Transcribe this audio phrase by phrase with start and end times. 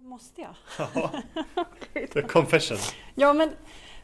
[0.00, 0.54] Måste jag?
[0.94, 1.10] Ja,
[2.12, 2.78] the confession.
[3.14, 3.50] Ja, men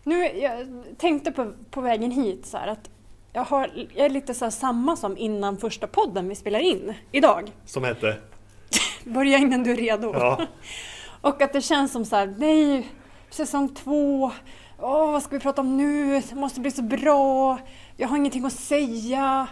[0.02, 0.66] nu, jag
[0.98, 2.90] tänkte på, på vägen hit så här att
[3.32, 7.52] jag, har, jag är lite så samma som innan första podden vi spelar in idag.
[7.64, 8.16] Som hette?
[9.04, 10.12] Börja innan du är redo.
[10.14, 10.40] Ja.
[11.20, 12.88] Och att det känns som så här, nej,
[13.30, 14.30] säsong två,
[14.78, 16.20] åh, vad ska vi prata om nu?
[16.20, 17.58] Det måste bli så bra,
[17.96, 19.46] jag har ingenting att säga.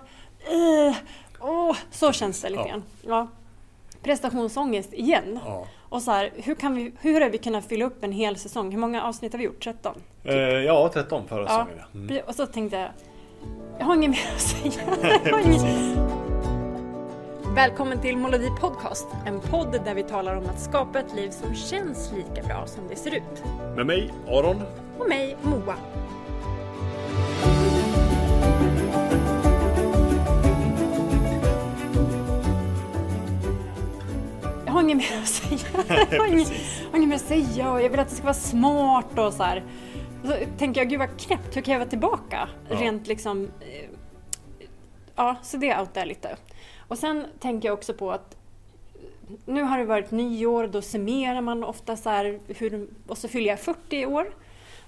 [0.52, 0.96] Uh,
[1.40, 2.68] åh, så känns det lite Ja.
[2.68, 2.82] grann.
[3.02, 3.28] Ja.
[4.02, 5.40] Prestationsångest igen.
[5.44, 5.66] ja.
[5.92, 8.72] Och så här, hur, kan vi, hur har vi kunnat fylla upp en hel säsong?
[8.72, 9.64] Hur många avsnitt har vi gjort?
[9.64, 9.94] 13?
[10.24, 11.46] Eh, ja, 13 förra Ja.
[11.48, 11.74] säsongen.
[11.92, 11.98] ja.
[11.98, 12.22] Mm.
[12.26, 12.88] Och så tänkte jag,
[13.78, 14.82] jag har inget mer att säga.
[17.54, 21.54] Välkommen till Molodi Podcast, en podd där vi talar om att skapa ett liv som
[21.54, 23.44] känns lika bra som det ser ut.
[23.76, 24.62] Med mig, Aron.
[24.98, 25.74] Och mig, Moa.
[34.82, 35.84] Inget mer att säga.
[36.10, 39.32] Jag har inget, mer att säga och jag vill att det ska vara smart och
[39.32, 39.62] så här.
[40.22, 42.48] Och så tänker jag, gud vad knäppt, hur kan jag vara tillbaka?
[42.70, 42.76] Ja.
[42.80, 43.44] Rent liksom...
[43.60, 43.88] eh,
[45.16, 46.36] Ja, så det outar jag lite.
[46.88, 48.36] Och sen tänker jag också på att
[49.46, 53.48] nu har det varit nyår, då summerar man ofta så här, hur, och så fyller
[53.48, 54.26] jag 40 i år.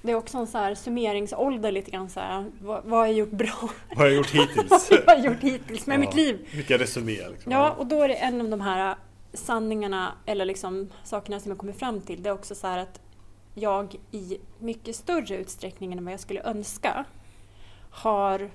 [0.03, 3.15] Det är också en så här summeringsålder lite grann så här, vad, vad har jag
[3.15, 3.69] gjort bra?
[3.89, 4.91] Vad har jag gjort vad hittills?
[5.07, 6.01] har jag gjort hittills med Ja.
[6.01, 6.49] mitt liv?
[6.55, 7.53] Vilka resumé liksom.
[7.53, 8.95] Ja, och då är det en av de här
[9.35, 12.23] sanningarna eller liksom sakerna som jag kommer fram till.
[12.23, 13.01] Det är också så här att
[13.55, 17.05] jag i mycket större utsträckning än vad jag skulle önska
[17.91, 18.51] har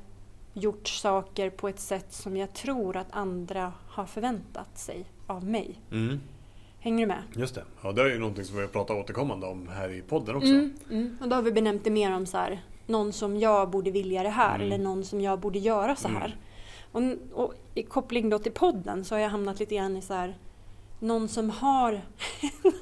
[0.53, 5.79] gjort saker på ett sätt som jag tror att andra har förväntat sig av mig.
[5.91, 6.19] Mm,
[6.79, 7.23] Hänger du med?
[7.35, 7.63] just det.
[7.83, 10.47] Ja, det är ju någonting som vi har pratat återkommande om här i podden också.
[10.49, 11.17] Mm, mm.
[11.21, 14.23] Och då har vi benämnt det mer om så här, någon som jag borde vilja
[14.23, 14.67] det här Mm.
[14.67, 16.37] eller någon som jag borde göra så här.
[16.91, 17.01] Och,
[17.33, 20.37] och i koppling då till podden så har jag hamnat lite grann i så här,
[20.99, 22.01] någon som har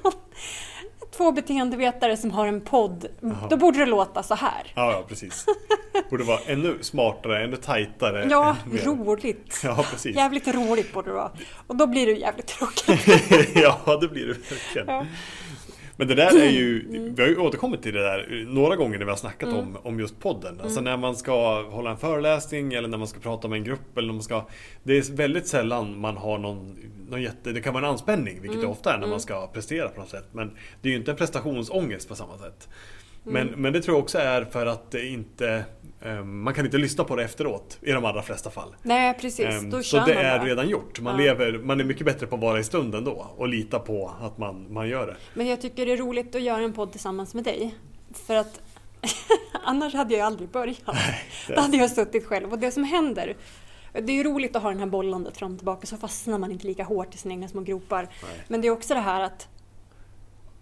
[1.16, 3.06] två beteendevetare som har en podd.
[3.20, 3.46] Jaha.
[3.50, 4.72] Då borde det låta så här.
[4.74, 5.46] Ja, ja, precis.
[6.10, 8.26] Borde vara ännu smartare, ännu tajtare.
[8.30, 9.60] Ja, ännu roligt.
[9.64, 10.16] Ja, precis.
[10.16, 11.30] Jävligt roligt borde det vara.
[11.66, 13.06] Och då blir det ju jävligt tråkigt.
[13.54, 14.86] ja, det blir det verkligen.
[14.88, 15.06] Ja.
[16.00, 17.14] Men det där är ju, Mm.
[17.14, 20.00] vi har ju återkommit till det där några gånger när vi har snackat om, om
[20.00, 20.52] just podden.
[20.54, 20.64] Mm.
[20.64, 23.98] Alltså när man ska hålla en föreläsning eller när man ska prata med en grupp
[23.98, 24.46] eller när man ska
[24.82, 26.76] Det är väldigt sällan man har någon,
[27.08, 28.60] någon jätte, det kan vara en anspänning vilket Mm.
[28.60, 30.28] det ofta är när man ska prestera på något sätt.
[30.32, 30.50] Men
[30.82, 32.68] det är ju inte en prestationsångest på samma sätt.
[33.30, 33.46] Mm.
[33.46, 35.64] Men, men det tror jag också är för att det inte
[36.02, 38.74] eh, Man kan inte lyssna på det efteråt i de allra flesta fall.
[38.82, 39.46] Nej, precis.
[39.46, 41.00] Ehm, Då så kör det man är redan gjort.
[41.00, 41.24] Man, Ja.
[41.24, 44.38] lever, man är mycket bättre på att vara i stunden då och lita på att
[44.38, 45.16] man, man gör det.
[45.34, 47.74] Men jag tycker det är roligt att göra en podd tillsammans med dig.
[48.26, 48.60] För att
[49.64, 50.80] annars hade jag aldrig börjat.
[51.46, 52.52] det- Då hade jag suttit själv.
[52.52, 53.36] Och det som händer,
[53.92, 56.52] det är ju roligt att ha den här bollandet fram och tillbaka så fastnar man
[56.52, 58.02] inte lika hårt i sina egna små gropar.
[58.02, 58.44] Nej.
[58.48, 59.48] Men det är också det här att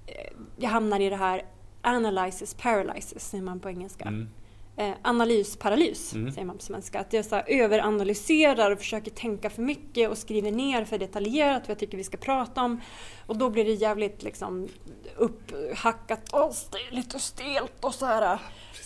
[0.06, 1.42] eh, jag hamnar i det här
[1.86, 4.04] analysis paralysis, säger man på engelska.
[4.04, 4.28] Mm.
[4.76, 6.32] Eh, analysparalys, Mm.
[6.32, 7.00] säger man på svenska.
[7.00, 11.62] Att jag så här överanalyserar och försöker tänka för mycket och skriver ner för detaljerat
[11.62, 12.80] vad jag tycker vi ska prata om.
[13.26, 14.68] Och då blir det jävligt liksom
[15.16, 16.32] upphackat.
[16.32, 18.38] Är lite stelt och så här.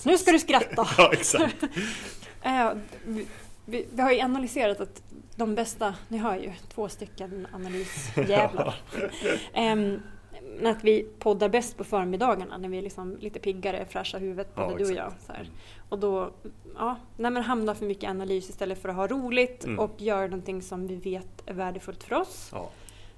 [0.05, 0.89] Nu ska du skratta!
[0.99, 1.57] Ja, exakt.
[2.43, 2.73] Eh,
[3.05, 3.27] vi,
[3.65, 5.03] vi, vi har ju analyserat att
[5.37, 8.75] de bästa, ni hör ju, två stycken analysjävlar.
[9.55, 10.03] Men
[10.67, 14.71] att vi poddar bäst på förmiddagarna när vi är liksom lite piggare, fräscha huvudet, både
[14.73, 15.13] Ja, du och jag.
[15.27, 15.51] Så här.
[15.89, 16.31] Och då,
[16.75, 19.79] ja, när man hamnar för mycket analys istället för att ha roligt Mm.
[19.79, 22.49] och göra någonting som vi vet är värdefullt för oss.
[22.53, 22.71] Ja.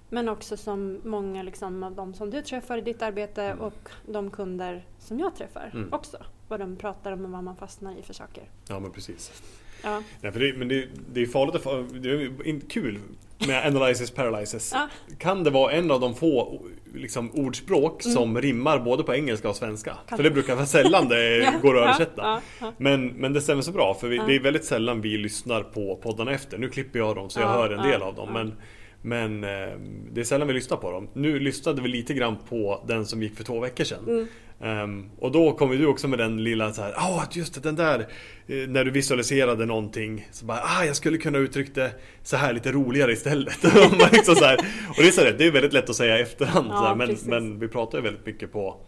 [0.08, 3.58] Men också som många liksom, av de som du träffar i ditt arbete Mm.
[3.60, 5.92] och de kunder som jag träffar Mm.
[5.92, 6.16] också.
[6.48, 8.44] Vad de pratar om och vad man fastnar i för saker.
[8.68, 9.42] ja, men precis.
[9.84, 10.02] Ja.
[10.20, 12.98] Nej, för det, men det, det är farligt att det är kul
[13.46, 14.70] med analysis paralysis.
[14.74, 14.88] Ja.
[15.18, 16.62] Kan det vara en av de få
[16.94, 18.14] liksom, ordspråk Mm.
[18.14, 19.96] som rimmar både på engelska och svenska?
[20.08, 22.40] Kan- För det brukar vara sällan det Ja, går att översätta.
[22.60, 22.72] ja.
[22.78, 25.96] Men, men det stämmer så bra för vi, det är väldigt sällan vi lyssnar på
[26.02, 26.58] poddarna efter.
[26.58, 28.28] Nu klipper jag dem så jag Ja, hör en del av dem.
[28.32, 28.54] Men,
[29.02, 29.72] men eh,
[30.12, 31.08] det är sällan vi lyssnar på dem.
[31.12, 34.04] Nu lyssnade vi lite grann på den som gick för två veckor sedan.
[34.08, 34.26] Mm.
[34.62, 37.60] Ehm, och då kom ju du också med den lilla så här, ja just det,
[37.60, 38.00] den där
[38.46, 41.92] eh, När du visualiserade någonting Så bara, ah jag skulle kunna uttrycka det
[42.22, 43.62] så här lite roligare istället.
[44.12, 44.56] Liksom så här,
[44.88, 46.84] Och det är, så här, det är väldigt lätt att säga i efterhand Ja, så
[46.84, 48.80] här, men, men vi pratar ju väldigt mycket på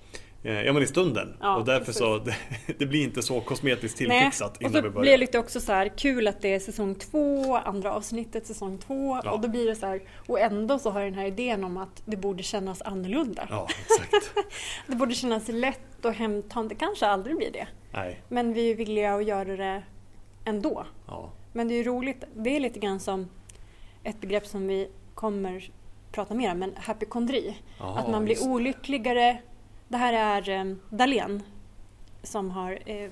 [0.47, 1.99] Ja men i stunden Ja, och därför precis.
[1.99, 2.35] så det,
[2.79, 5.39] det blir inte så kosmetiskt Nej, tillfixat och innan så vi blir det börjar lite
[5.39, 9.31] också så här kul att det är säsong två, andra avsnittet säsong två Ja.
[9.31, 11.77] och då blir det så här och ändå så har jag den här idén om
[11.77, 13.47] att det borde kännas annorlunda.
[13.51, 14.31] Ja exakt
[14.87, 16.69] Det borde kännas lätt och hemtamt.
[16.69, 17.67] Det kanske aldrig blir det.
[17.93, 19.83] Nej, Men vi är villiga att göra det
[20.45, 20.87] ändå.
[21.07, 22.25] ja Men det är ju roligt.
[22.35, 23.29] Det är lite grann som
[24.03, 25.71] ett begrepp som vi kommer
[26.13, 27.57] prata mer om, men hypokondri.
[27.79, 29.21] Att man blir olyckligare.
[29.23, 29.39] Det
[29.99, 30.13] här
[30.43, 31.43] är eh, Dahlén
[32.23, 33.11] som har, eh,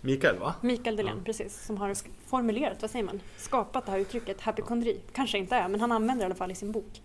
[0.00, 0.54] Mikael va?
[0.60, 1.22] Mikael Dahlén, Ja.
[1.24, 1.94] precis, som har
[2.26, 5.00] formulerat, vad säger man, skapat det här uttrycket hypokondri.
[5.12, 7.02] Kanske inte är, men han använder det i alla fall i sin bok.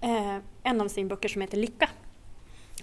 [0.00, 1.88] Eh, en av sina böcker som heter Lycka.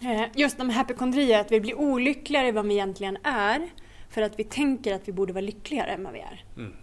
[0.02, 3.70] Eh, just om hypokondri är att vi blir olyckligare än vad vi egentligen är
[4.10, 6.44] för att vi tänker att vi borde vara lyckligare än vad vi är.
[6.58, 6.74] Mm.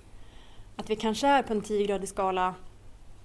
[0.76, 2.54] Att vi kanske är på en 10-gradig skala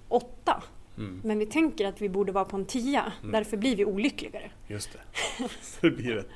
[0.08, 0.62] 8
[0.98, 1.20] Mm.
[1.24, 3.32] men vi tänker att vi borde vara på en 10 Mm.
[3.32, 4.50] därför blir vi olyckligare.
[4.68, 4.98] Just det.
[5.80, 6.28] Det blir ett...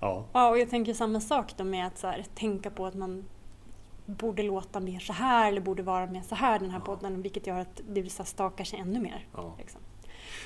[0.00, 0.26] Ja.
[0.32, 3.24] Ja, och jag tänker samma sak då med att här, tänka på att man
[4.06, 6.84] borde låta mer så här eller borde vara mer så här den här Ja.
[6.84, 9.26] podden vilket gör att det så här, stakar sig ännu mer.
[9.34, 9.54] ja.
[9.58, 9.80] Liksom.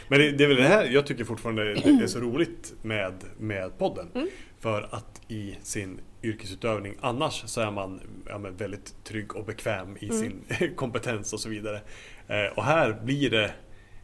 [0.09, 3.79] Men det, det är väl det här jag tycker fortfarande är så roligt med, med
[3.79, 4.11] podden.
[4.15, 4.29] Mm.
[4.61, 10.05] För att i sin yrkesutövning annars så är man ja, väldigt trygg och bekväm i
[10.05, 10.17] Mm.
[10.19, 10.45] sin
[10.77, 11.81] kompetens och så vidare.
[12.29, 13.51] Eh, och här blir det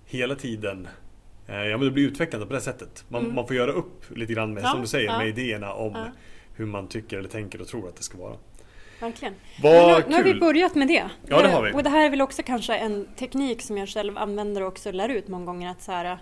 [0.05, 0.89] hela tiden
[1.47, 3.05] eh, Ja men det blir utvecklande på det sättet.
[3.09, 3.35] Man, Mm.
[3.35, 5.19] man får göra upp lite grann med, Ja, som du säger, ja.
[5.19, 6.05] med idéerna om Ja.
[6.57, 8.37] hur man tycker eller tänker och tror att det ska vara.
[9.01, 9.35] Verkligen.
[9.63, 11.11] Vad nu, nu har vi börjat med det.
[11.27, 11.73] Ja, det har vi.
[11.73, 14.93] Och det här är väl också kanske en teknik som jag själv använder och också
[14.93, 16.19] lär ut många gånger att så här,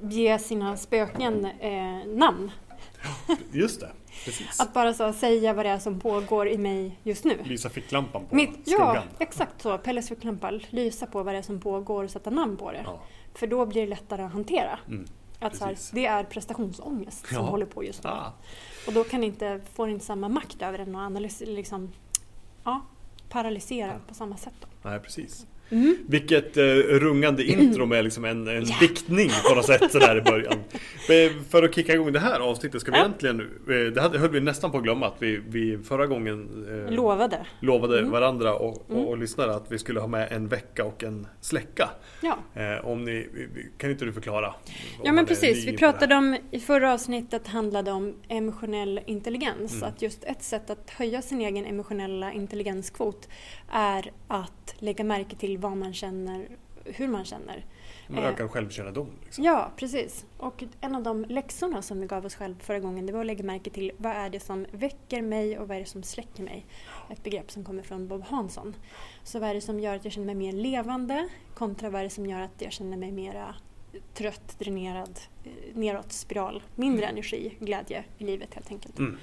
[0.00, 2.50] ge sina spöken eh, namn.
[3.52, 3.92] Just det,
[4.24, 4.60] precis.
[4.60, 7.38] Att bara så säga vad det är som pågår i mig just nu.
[7.44, 9.04] Lysa ficklampan på Mitt, ja, skuggan.
[9.18, 9.78] exakt så.
[9.78, 10.50] Pelles ficklampa.
[10.70, 12.82] Lysa på vad det är som pågår och sätta namn på det.
[12.84, 13.00] Ja.
[13.34, 14.78] För då blir det lättare att hantera.
[14.88, 15.06] Mm.
[15.38, 17.42] Att så här, det är prestationsångest som Ja.
[17.50, 18.10] håller på just nu.
[18.10, 18.32] Ah.
[18.86, 21.92] Och då kan inte, får inte samma makt över den och analysera, liksom,
[22.64, 22.80] ja,
[23.28, 24.54] paralysera på samma sätt.
[24.60, 24.88] Då.
[24.90, 25.46] Nej, precis.
[25.70, 25.96] Mm.
[26.08, 30.54] Vilket eh, rungande intro med liksom en, en diktning på något sätt sådär i början.
[31.08, 33.04] Men För att kicka igång det här avsnittet ska vi Ja.
[33.04, 36.92] egentligen, eh, det höll vi nästan på att glömma att vi, vi förra gången eh,
[36.94, 37.46] Lovade.
[37.60, 38.10] lovade Mm.
[38.10, 39.04] varandra och, och, Mm.
[39.04, 41.90] och lyssnare att vi skulle ha med en vecka och en släcka.
[42.22, 42.38] Ja.
[42.54, 43.28] Eh, om ni,
[43.78, 44.54] kan inte du förklara?
[45.04, 49.72] Ja men precis, vi pratade om, i förra avsnittet handlade om emotionell intelligens.
[49.72, 49.88] Mm.
[49.88, 53.28] Att just ett sätt att höja sin egen emotionella intelligenskvot
[53.72, 56.48] är att lägga märke till vad man känner,
[56.84, 57.64] hur man känner.
[58.08, 59.08] Man eh, ökar självkännedom.
[59.24, 59.44] Liksom.
[59.44, 60.26] Ja, precis.
[60.36, 63.26] Och en av de läxorna som vi gav oss själva förra gången det var att
[63.26, 66.42] lägga märke till vad är det som väcker mig och vad är det som släcker
[66.42, 66.66] mig.
[67.10, 68.76] Ett begrepp som kommer från Bob Hansson.
[69.22, 72.04] Så vad är det som gör att jag känner mig mer levande kontra vad är
[72.04, 73.54] det som gör att jag känner mig mera
[74.14, 76.62] trött, dränerad, eh, neråt spiral.
[76.76, 78.98] Mindre energi, glädje i livet helt enkelt.
[78.98, 79.16] Mm.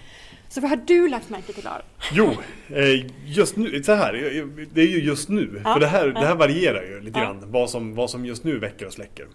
[0.49, 1.85] Så vad har du lagt märke till Aron?
[2.13, 2.33] Jo,
[2.75, 5.61] eh, just nu, så här, jag- det är ju just nu.
[5.65, 6.19] Ja, för det här, ja.
[6.21, 7.25] det här varierar ju lite Ja.
[7.25, 7.51] grann.
[7.51, 9.27] Vad som, vad som just nu väcker och släcker.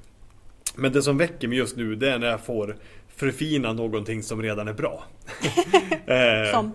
[0.76, 2.76] Men det som väcker mig just nu det är när jag får
[3.17, 5.05] förfina någonting som redan är bra.
[6.06, 6.73] Eh, Som?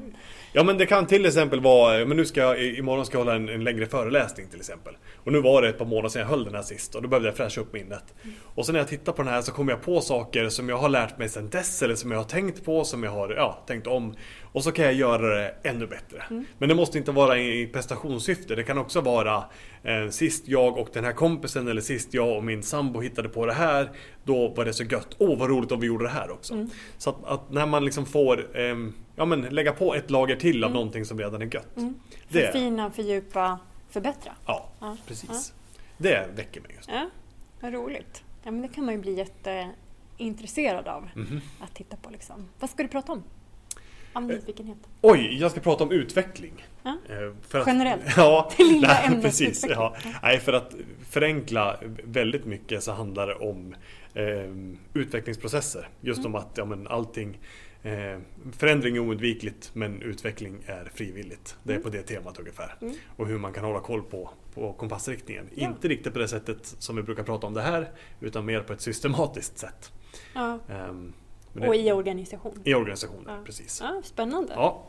[0.58, 3.36] Ja men det kan till exempel vara, men nu ska jag, imorgon ska jag hålla
[3.36, 4.98] en, en längre föreläsning till exempel.
[5.16, 7.08] Och nu var det ett par månader sedan jag höll den här sist och då
[7.08, 8.14] behövde jag fräscha upp minnet.
[8.56, 10.78] Och så när jag tittar på den här så kommer jag på saker som jag
[10.78, 13.64] har lärt mig sedan dess eller som jag har tänkt på, som jag har ja,
[13.68, 14.16] tänkt om.
[14.44, 16.24] Och så kan jag göra det ännu bättre.
[16.58, 18.56] Men det måste inte vara i prestationssyfte.
[18.56, 19.44] Det kan också vara
[19.84, 23.46] eh, sist jag och den här kompisen eller sist jag och min sambo hittade på
[23.46, 23.90] det här.
[24.24, 25.16] Då var det så gött.
[25.18, 26.68] Åh vad roligt om vi gjorde det här också.
[26.98, 30.64] Så att, att när man liksom får ehm, ja, men lägga på ett lager till
[30.64, 31.78] av någonting som redan är gött.
[31.78, 31.96] Mm.
[32.30, 33.60] Det, Förfina, fördjupa,
[33.90, 34.32] förbättra.
[34.46, 34.98] ja, Ja.
[35.08, 35.54] precis.
[35.98, 36.96] Det väcker mig just nu.
[36.96, 37.10] Ja,
[37.62, 38.24] vad roligt.
[38.44, 39.14] Ja, men det kan man ju bli
[40.18, 41.42] jätteintresserad av Mhm.
[41.60, 42.10] att titta på.
[42.10, 42.50] Liksom.
[42.60, 43.24] Vad ska du prata om?
[44.14, 44.78] Av nyfikenhet.
[45.02, 46.66] Oj, jag ska prata om utveckling.
[46.84, 46.98] Ja.
[47.10, 48.04] Eh, För att, Generellt.
[48.18, 49.66] Ja, Det lilla ämnet precis.
[49.70, 49.96] Ja.
[50.24, 50.76] Nej, för att
[51.10, 53.76] förenkla väldigt mycket så handlar det om
[54.14, 55.88] eh, utvecklingsprocesser.
[56.02, 56.36] Just Mm.
[56.36, 57.38] om att ja, men allting
[57.84, 58.20] eh,
[58.52, 61.58] Förändring är oundvikligt men utveckling är frivilligt.
[61.64, 61.84] Det är Mm.
[61.84, 62.76] på det temat ungefär.
[62.82, 62.94] Mm.
[63.18, 65.50] Och hur man kan hålla koll på, på kompassriktningen.
[65.56, 65.68] Ja.
[65.68, 68.74] Inte riktigt på det sättet som vi brukar prata om det här utan mer på
[68.74, 69.92] ett systematiskt sätt.
[70.34, 70.60] Ja.
[70.70, 71.14] Ehm,
[71.54, 72.60] men det- Och i organisation.
[72.64, 73.42] i organisationen, Ja.
[73.46, 73.80] precis.
[73.84, 74.54] Ja, spännande.
[74.56, 74.88] Ja.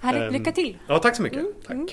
[0.00, 0.78] Härligt, Ehm, lycka till!
[0.88, 1.38] Ja, tack så mycket.
[1.40, 1.70] Mm, Tack.
[1.70, 1.88] mm.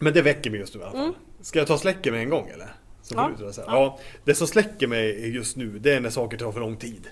[0.00, 1.00] Men det väcker mig just nu i alla fall.
[1.02, 1.14] Mm.
[1.40, 2.68] Ska jag ta släcker med en gång eller?
[3.04, 3.30] Så Ja.
[3.38, 3.60] dra så.
[3.60, 3.66] Ja.
[3.72, 3.98] ja.
[4.24, 7.06] Det som släcker mig just nu, det är när saker tar för lång tid.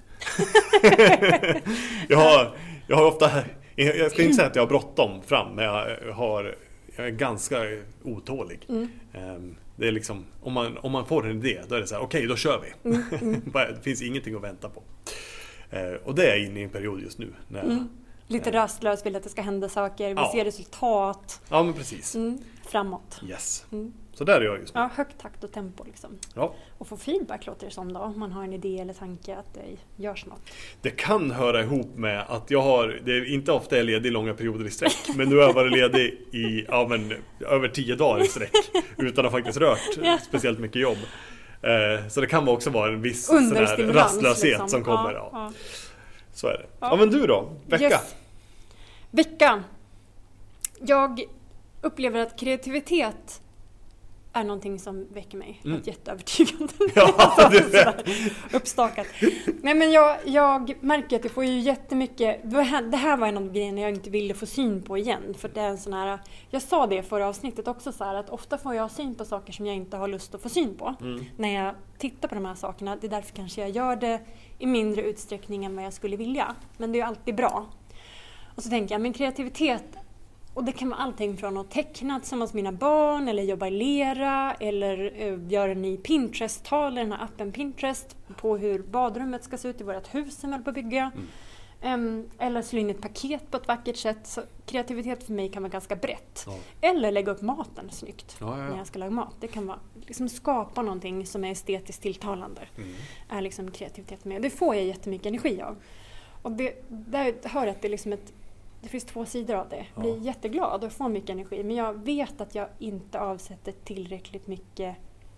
[2.09, 2.57] jag, har,
[2.87, 3.31] jag har ofta,
[3.77, 6.55] jag ska inte säga att jag har bråttom fram, men jag, har,
[6.97, 7.57] jag är ganska
[8.03, 8.67] otålig.
[8.69, 8.89] Mm.
[9.13, 11.95] Ehm, Det är liksom, om man, om man får en idé, då är det så
[11.95, 12.91] här, okej då kör vi.
[12.91, 14.83] Mm, Bara, det finns ingenting att vänta på.
[15.71, 17.33] Eh, Och det är jag inne i en period just nu.
[17.49, 17.89] När, Mm.
[18.27, 18.53] Lite Eh.
[18.53, 20.31] rastlös, vill att det ska hända saker, vill Ja.
[20.35, 21.41] se resultat.
[21.49, 22.15] Ja men precis.
[22.15, 22.39] Mm.
[22.69, 23.21] Framåt.
[23.29, 23.65] Yes.
[24.15, 24.81] Så där är jag just nu.
[24.81, 26.19] Ja, högt takt och tempo liksom.
[26.35, 26.55] Ja.
[26.79, 29.55] Och få feedback låter det som då, om man har en idé eller tanke att
[29.55, 30.41] det görs något.
[30.81, 34.13] Det kan höra ihop med att jag har, det är inte ofta jag är ledig
[34.13, 37.97] långa perioder i sträck, men nu har jag varit ledig i ja, men, över tio
[37.97, 38.53] dagar i sträck
[38.97, 40.19] utan att faktiskt rört Ja.
[40.29, 40.99] speciellt mycket jobb.
[41.63, 44.69] Eh, så det kan också vara en viss sån här rastlöshet liksom.
[44.69, 45.13] som kommer.
[45.13, 45.53] Ja, Ja, ja.
[46.33, 46.67] Så är det.
[46.81, 46.97] Ja.
[46.97, 47.53] men du då?
[47.67, 47.85] Vecka?
[47.85, 48.15] Yes.
[49.11, 49.65] Vecka.
[50.81, 51.23] Jag
[51.81, 53.42] upplever att kreativitet
[54.33, 55.61] är någonting som väcker mig.
[55.65, 55.77] Mm.
[55.77, 56.73] Något jätteövertygande.
[56.95, 58.03] Ja, Sådär
[58.53, 59.07] Uppstakat.
[59.63, 62.41] Nej men jag, jag märker att jag får ju jättemycket...
[62.51, 65.35] Det här, det här var en av grejerna jag inte ville få syn på igen.
[65.39, 66.19] För det är en sån här...
[66.51, 69.25] Jag sa det i förra avsnittet också så här att ofta får jag syn på
[69.25, 70.95] saker som jag inte har lust att få syn på.
[71.01, 71.25] Mm.
[71.37, 72.97] När jag tittar på de här sakerna.
[72.97, 74.21] Det är därför kanske jag gör det
[74.59, 76.55] i mindre utsträckning än vad jag skulle vilja.
[76.77, 77.67] Men det är ju alltid bra.
[78.55, 79.97] Och så tänker jag, min kreativitet
[80.55, 83.71] och det kan vara allting från att teckna tillsammans med mina barn eller jobba i
[83.71, 89.45] lera eller uh, göra en ny Pinterest-tal i den här appen Pinterest på hur badrummet
[89.45, 91.11] ska se ut i vårt hus som vi håller på att bygga.
[91.85, 94.27] Em, eller slå in ett paket på ett vackert sätt.
[94.27, 96.45] Så kreativitet för mig kan vara ganska brett.
[96.47, 96.59] Ja.
[96.81, 98.77] Eller lägga upp maten snyggt Ja, ja, när ja.
[98.77, 99.35] jag ska laga mat.
[99.41, 102.61] Det kan vara liksom skapa någonting som är estetiskt tilltalande.
[102.77, 102.95] Mm.
[103.29, 104.43] Är liksom kreativitet med.
[104.43, 105.77] Det får jag jättemycket energi av.
[106.43, 108.33] Och det, där hör jag att det är liksom ett
[108.83, 109.87] det finns två sidor av det.
[109.95, 110.23] Jag blir Ja.
[110.23, 114.97] jätteglad och får mycket energi men jag vet att jag inte avsätter tillräckligt mycket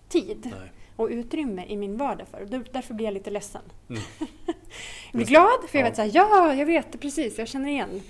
[0.09, 0.71] tid Nej.
[0.95, 2.45] och utrymme i min vardag för.
[2.45, 3.61] Där- Därför blir jag lite ledsen.
[3.89, 4.01] Mm.
[4.19, 4.27] jag
[5.13, 5.89] blir glad för jag Ja.
[5.89, 8.01] vet såhär, ja jag vet det precis, jag känner igen.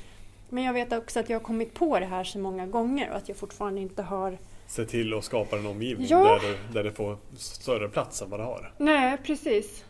[0.49, 3.15] Men jag vet också att jag har kommit på det här så många gånger och
[3.17, 4.37] att jag fortfarande inte har
[4.67, 6.23] Se till att skapa en omgivning Ja.
[6.41, 8.73] där, det, där det får större plats än vad det har.
[8.77, 9.85] Nej, precis.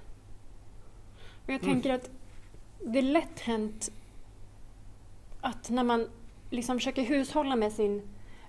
[1.46, 1.74] Och jag Mm.
[1.74, 2.10] tänker att
[2.84, 3.92] det är lätt hänt
[5.46, 6.08] att när man
[6.50, 8.02] liksom försöker hushålla med sin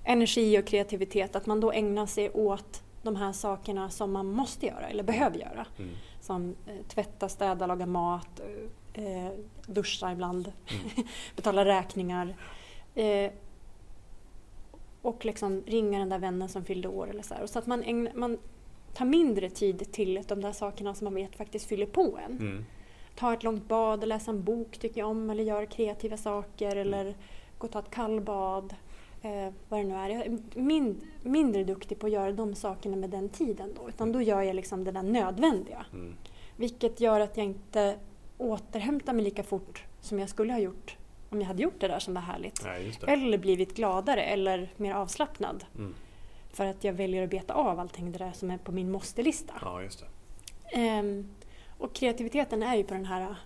[0.05, 4.67] energi och kreativitet att man då ägnar sig åt de här sakerna som man måste
[4.67, 5.67] göra eller behöver göra.
[5.79, 5.91] Mm.
[6.21, 8.41] Som eh, tvätta, städa, laga mat,
[8.95, 9.31] eh,
[9.67, 11.07] duscha ibland, Mm.
[11.37, 12.37] betala räkningar.
[12.95, 13.31] Eh,
[15.03, 17.43] och liksom ringa den där vännen som fyllde år eller så här.
[17.43, 18.39] Och så att man, ägnar, man
[18.95, 22.39] tar mindre tid till de där sakerna som man vet faktiskt fyller på en.
[22.39, 22.65] Mm.
[23.17, 26.79] Ta ett långt bad, läsa en bok tycker jag om eller göra kreativa saker Mm.
[26.95, 27.15] eller
[27.59, 28.75] gå och ta ett kallbad.
[29.23, 30.09] Eh, vad det nu är.
[30.09, 33.89] Jag är mind, mindre duktig på att göra de sakerna med den tiden då.
[33.89, 35.87] Utan då gör jag liksom det där nödvändiga.
[35.93, 36.15] Mm.
[36.57, 37.97] Vilket gör att jag inte
[38.39, 40.97] återhämtar mig lika fort som jag skulle ha gjort
[41.31, 42.65] om jag hade gjort det där som var härligt.
[42.65, 42.93] Nej.
[43.07, 45.65] Eller blivit gladare eller mer avslappnad.
[45.79, 45.95] Mm.
[46.53, 49.55] För att jag väljer att beta av allting det där som är på min måste-lista.
[49.61, 50.07] Ja, just det.
[50.81, 51.29] Ehm,
[51.79, 53.37] och kreativiteten är ju på den här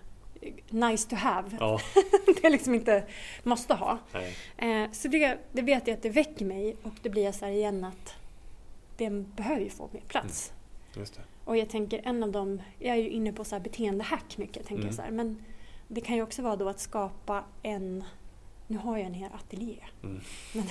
[0.41, 1.57] eh, nice to have.
[1.59, 1.79] Ja,
[2.25, 3.03] det är liksom inte
[3.43, 3.97] måste ha.
[4.13, 4.35] nej.
[4.83, 7.45] Eh, så det, det vet jag att det väcker mig och det blir jag så
[7.45, 8.13] här igen att
[8.97, 10.53] det behöver ju få mer plats.
[10.93, 11.05] Det.
[11.45, 14.67] Och jag tänker en av dem, jag är ju inne på så här beteendehack mycket,
[14.67, 14.95] tänker Mm.
[14.95, 15.11] så här.
[15.11, 15.43] men
[15.87, 18.03] det kan ju också vara då att skapa en,
[18.67, 20.21] nu har jag en hel ateljé, Mm.
[20.53, 20.65] men,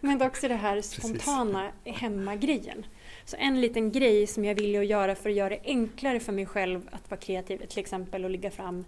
[0.18, 2.86] men också det här spontana hemmagrejen.
[3.26, 6.32] Så en liten grej som jag vill att göra för att göra det enklare för
[6.32, 8.84] mig själv att vara kreativ, till exempel att ligga fram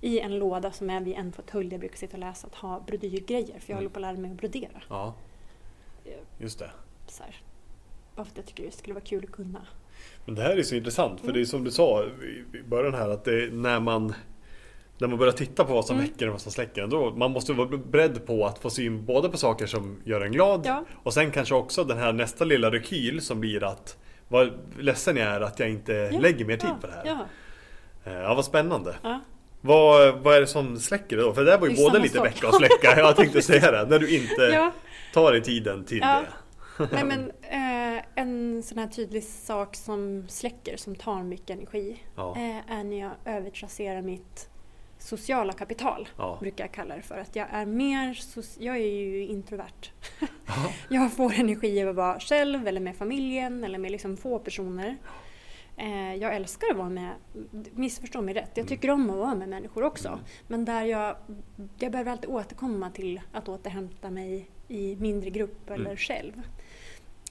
[0.00, 2.54] i en låda som är vid en fåtölj där jag brukar sitta och läsa, att
[2.54, 3.76] ha brodyrgrejer, för jag Mm.
[3.76, 4.82] håller på att lära mig att brodera.
[4.88, 5.14] Ja,
[6.38, 6.70] just det.
[7.06, 7.36] Så här.
[8.16, 9.66] Bara för att jag tycker det skulle vara kul att kunna.
[10.24, 11.24] Men det här är så intressant Mm.
[11.26, 14.14] för det är som du sa i början här att det är när man
[14.98, 16.08] när man börjar titta på vad som Mm.
[16.08, 19.04] väcker och vad som släcker en, då Man måste vara beredd på att få syn
[19.04, 20.84] både på saker som gör en glad Ja.
[21.02, 23.96] och sen kanske också den här nästa lilla rekyl som blir att
[24.28, 27.02] vad ledsen jag är att jag inte Ja, lägger mer tid ja, på det här.
[27.06, 27.18] Ja,
[28.04, 28.94] Eh, vad spännande.
[29.60, 31.32] Vad, vad är det som släcker det då?
[31.34, 32.94] För det där var ju Det både lite väcka och släcka.
[32.98, 33.86] Jag tänkte säga det.
[33.90, 34.72] När du inte
[35.14, 36.26] tar dig tiden till det.
[36.92, 42.72] Nej, men, eh, en sån här tydlig sak som släcker, som tar mycket energi, eh,
[42.78, 44.48] är när jag övertrasserar mitt
[44.98, 46.38] sociala kapital, Ja.
[46.40, 47.18] brukar jag kalla det för.
[47.18, 48.18] Att jag är mer,
[48.58, 49.90] jag är ju introvert.
[50.88, 54.96] jag får energi av att vara själv eller med familjen eller med liksom få personer.
[55.76, 57.10] Eh, jag älskar att vara med,
[57.74, 58.68] missförstå mig rätt, jag Mm.
[58.68, 60.08] tycker om att vara med människor också.
[60.08, 60.20] Mm.
[60.48, 61.16] Men där jag,
[61.78, 65.96] jag behöver alltid återkomma till att återhämta mig i mindre grupp eller Mm.
[65.96, 66.32] själv.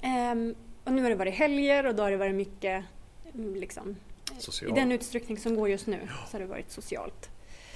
[0.01, 2.85] Ehm, och nu har det varit helger och då har det varit mycket
[3.33, 3.95] mm, liksom,
[4.37, 4.71] Social.
[4.71, 7.29] i den utsträckning som går just nu så har det varit socialt.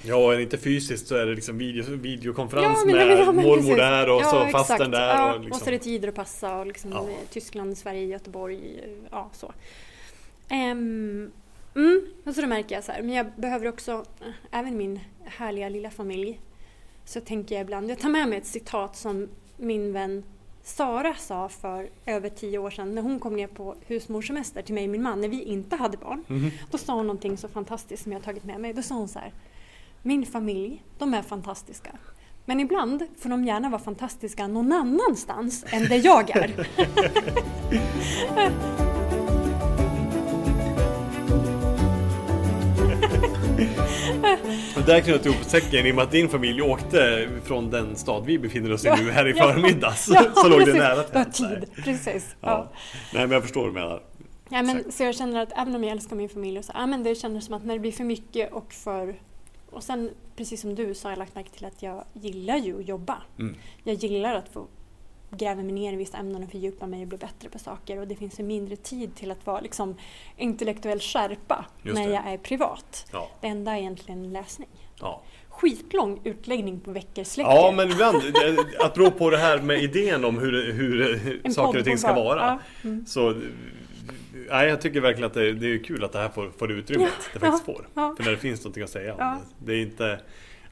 [0.04, 3.56] Ja, är det inte fysiskt så är det liksom video, videokonferens men- med ja, mormor
[3.56, 3.76] precis.
[3.76, 4.52] där och så exakt.
[4.68, 5.08] fasten där.
[5.08, 5.56] Ja, och liksom.
[5.56, 7.06] och så är det tider att passa och liksom Ja.
[7.30, 8.80] Tyskland, Sverige, Göteborg,
[9.10, 9.52] ja så.
[10.48, 11.30] Ehm,
[11.76, 15.00] mm, och så då märker jag så här, men jag behöver också, eh, även min
[15.24, 16.40] härliga lilla familj,
[17.04, 20.24] så tänker jag ibland, jag tar med mig ett citat som min vän
[20.64, 24.84] Sara sa för över tio år sedan när hon kom ner på husmorssemester till mig
[24.84, 26.24] och min man när vi inte hade barn.
[26.26, 26.50] Mhm.
[26.70, 28.72] Då sa hon någonting så fantastiskt som jag tagit med mig.
[28.72, 29.32] Då sa hon så här
[30.02, 31.90] min familj, de är fantastiska.
[32.44, 36.66] Men ibland får de gärna vara fantastiska någon annanstans än där jag är.
[44.76, 47.96] Men där knöt du ihop säcken i och med att din familj åkte från den
[47.96, 50.08] stad vi befinner oss i nu här i förmiddags.
[50.14, 50.74] Ja, så låg precis.
[50.74, 51.32] det nära till.
[51.32, 52.36] tid, precis.
[52.40, 52.48] Ja.
[52.48, 52.72] Ja.
[53.14, 54.02] Nej men jag förstår vad du menar.
[54.48, 57.02] Ja, men, så jag känner att även om jag älskar min familj så, ja, men
[57.02, 59.14] det känns som att när det blir för mycket och för
[59.72, 62.80] och sen, precis som du, så har jag lagt märke till att jag gillar ju
[62.80, 63.22] att jobba.
[63.38, 63.56] Mm.
[63.84, 64.66] Jag gillar att få
[65.30, 67.98] gräva mig ner i vissa ämnen och fördjupa mig och bli bättre på saker.
[67.98, 69.96] Och det finns ju mindre tid till att vara liksom,
[70.36, 73.06] intellektuell skärpa när jag är privat.
[73.12, 73.30] Ja.
[73.40, 74.68] Det enda är egentligen läsning.
[75.00, 75.22] Ja.
[75.48, 77.52] Skitlång utläggning på veckorsläckor.
[77.52, 78.22] ja men ibland,
[78.80, 82.12] att bero på det här med idén om hur, hur En saker och ting ska
[82.12, 82.40] vara.
[82.40, 82.58] Ja.
[82.88, 83.06] Mm.
[83.06, 83.40] Så
[84.52, 86.74] nej, jag tycker verkligen att det, det är kul att det här får, får det
[86.74, 87.88] utrymmet det faktiskt får.
[87.94, 88.14] Ja.
[88.16, 89.38] För när det finns någonting att säga om Ja.
[89.58, 89.72] det.
[89.72, 90.20] Det är inte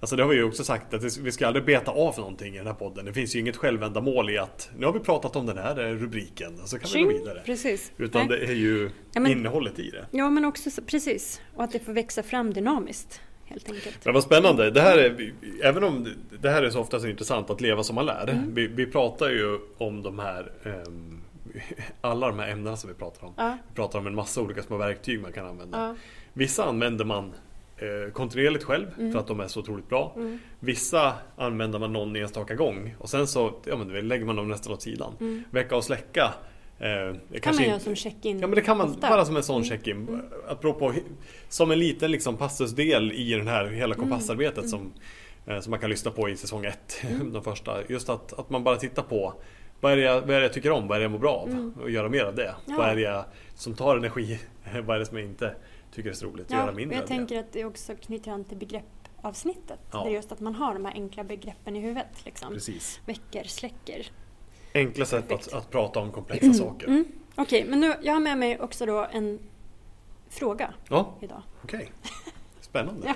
[0.02, 2.58] Alltså det har vi ju också sagt att vi ska aldrig beta av någonting i
[2.58, 3.04] den här podden.
[3.04, 6.58] Det finns ju inget självändamål i att nu har vi pratat om den här rubriken
[6.64, 7.42] så kan vi gå Tjing, vidare.
[7.44, 7.92] Precis.
[7.96, 8.38] Utan Nej.
[8.38, 10.06] det är ju Ja, men- innehållet i det.
[10.10, 11.40] Ja, men också så, precis.
[11.54, 14.04] Och att det får växa fram dynamiskt, helt enkelt.
[14.04, 14.70] Men vad spännande.
[14.70, 15.32] Det här är,
[15.62, 16.08] även om
[16.40, 18.28] det- här är så ofta så intressant att leva som man lär.
[18.28, 18.54] Mm.
[18.54, 21.20] Vi, vi pratar ju om de här ehm,
[22.00, 23.34] alla de här ämnena som vi pratar om.
[23.36, 25.78] Ja, Vi pratar om en massa olika små verktyg man kan använda.
[25.88, 25.94] ja.
[26.32, 27.32] Vissa använder man
[27.76, 29.12] eh, kontinuerligt själv Mm.
[29.12, 30.12] för att de är så otroligt bra.
[30.16, 30.38] Mm.
[30.60, 34.72] Vissa använder man någon enstaka gång och sen så ja, men, lägger man dem nästan
[34.72, 35.12] åt sidan.
[35.20, 35.42] Mm.
[35.50, 36.34] Väcka och släcka.
[36.78, 39.08] Eh, det kan man göra som check-in Ja men det kan man, ofta.
[39.08, 39.68] bara som en sån Mm.
[39.68, 40.08] check-in.
[40.08, 40.20] Mm.
[40.48, 40.92] Att bero på,
[41.48, 44.08] som en liten liksom passusdel i den här hela Mm.
[44.08, 44.68] kompassarbetet Mm.
[44.70, 44.92] som,
[45.46, 47.00] eh, som man kan lyssna på i säsong ett.
[47.10, 47.32] Mm.
[47.32, 47.76] De första.
[47.88, 49.34] Just att, att man bara tittar på
[49.80, 50.88] vad är, det jag, vad är det jag tycker om?
[50.88, 51.48] Vad är det jag mår bra av?
[51.48, 51.72] Mm.
[51.80, 52.54] Och göra mer av det.
[52.66, 52.74] Ja.
[52.76, 54.40] Vad är det jag, som tar energi?
[54.86, 55.54] vad är det som jag inte
[55.94, 56.46] tycker är så roligt?
[56.46, 57.14] att Ja, göra mindre jag av det.
[57.16, 59.80] tänker att det också knyter an till begreppavsnittet.
[59.92, 60.04] Ja.
[60.04, 62.24] Det är just att man har de här enkla begreppen i huvudet.
[62.24, 62.52] Liksom.
[62.52, 63.00] Precis.
[63.06, 64.06] Väcker, släcker.
[64.74, 66.86] Enkla sätt att, att prata om komplexa saker.
[66.86, 67.04] Mm.
[67.34, 69.38] Okej, men nu, jag har med mig också då en
[70.28, 71.42] fråga Ja, idag.
[71.64, 71.92] okej.
[72.60, 73.06] Spännande.
[73.08, 73.14] Ja.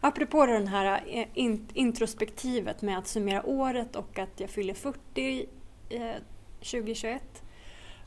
[0.00, 5.46] Apropå den här eh, in, introspektivet med att summera året och att jag fyller 40
[5.88, 6.16] eh,
[6.58, 7.42] 2021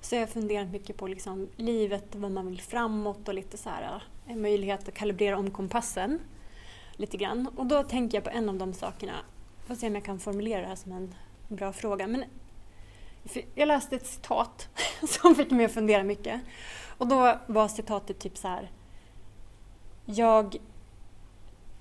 [0.01, 3.69] så jag har funderat mycket på liksom livet, vad man vill framåt och lite så
[3.69, 6.19] här en möjlighet att kalibrera om kompassen
[6.95, 7.47] lite grann.
[7.55, 9.13] Och då tänker jag på en av de sakerna.
[9.67, 11.15] Får se om jag kan formulera det här som en
[11.47, 12.07] bra fråga.
[12.07, 12.23] Men
[13.55, 14.69] jag läste ett citat
[15.07, 16.41] som fick mig att fundera mycket.
[16.97, 18.71] Och då var citatet typ så här.
[20.05, 20.55] Jag...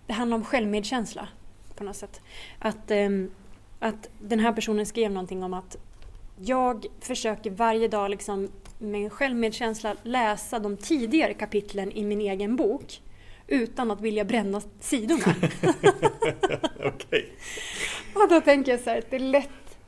[0.07, 1.29] Det handlar om självmedkänsla
[1.75, 2.21] på något sätt.
[2.59, 3.31] Att, ehm,
[3.79, 5.77] att den här personen skrev någonting om att
[6.41, 8.49] jag försöker varje dag liksom
[8.79, 13.01] med självmedkänsla läsa de tidigare kapitlen i min egen bok
[13.47, 15.35] utan att vilja bränna sidorna.
[16.85, 17.33] Okej.
[18.15, 19.79] Och då tänker jag så här, det är lätt,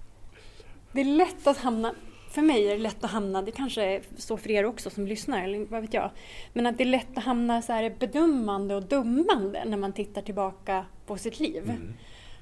[0.93, 1.95] det är lätt att hamna,
[2.31, 5.07] för mig är det lätt att hamna, det kanske är så för er också som
[5.07, 6.11] lyssnar, eller vad vet jag,
[6.53, 10.23] men att det är lätt att hamna så här bedömande och dömande när man tittar
[10.23, 11.63] tillbaka på sitt liv.
[11.65, 11.95] Mm.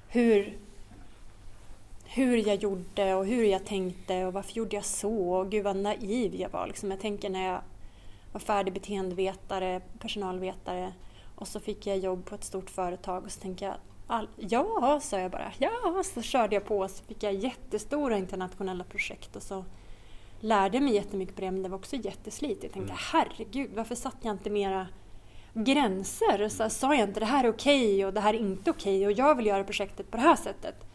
[0.08, 0.58] Hur,
[2.10, 5.76] hur jag gjorde och hur jag tänkte och varför gjorde jag så och gud vad
[5.76, 6.66] naiv jag var.
[6.66, 6.90] Liksom.
[6.90, 7.60] Jag tänker när jag
[8.32, 10.92] var färdig beteendevetare, personalvetare
[11.36, 13.74] och så fick jag jobb på ett stort företag och så tänkte jag
[14.06, 15.52] all, ja, sa jag bara.
[15.58, 19.64] Ja, så körde jag på och så fick jag jättestora internationella projekt och så
[20.40, 22.62] lärde mig jättemycket på det men det var också jätteslitigt.
[22.64, 23.02] Jag tänkte Mm.
[23.12, 24.86] herregud, varför satt jag inte mera
[25.54, 26.48] gränser?
[26.48, 29.12] Så sa jag inte det här är okej och det här är inte okej och
[29.12, 30.87] jag vill göra projektet på det här sättet.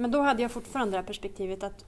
[0.00, 1.84] Men då hade jag fortfarande det här perspektivet att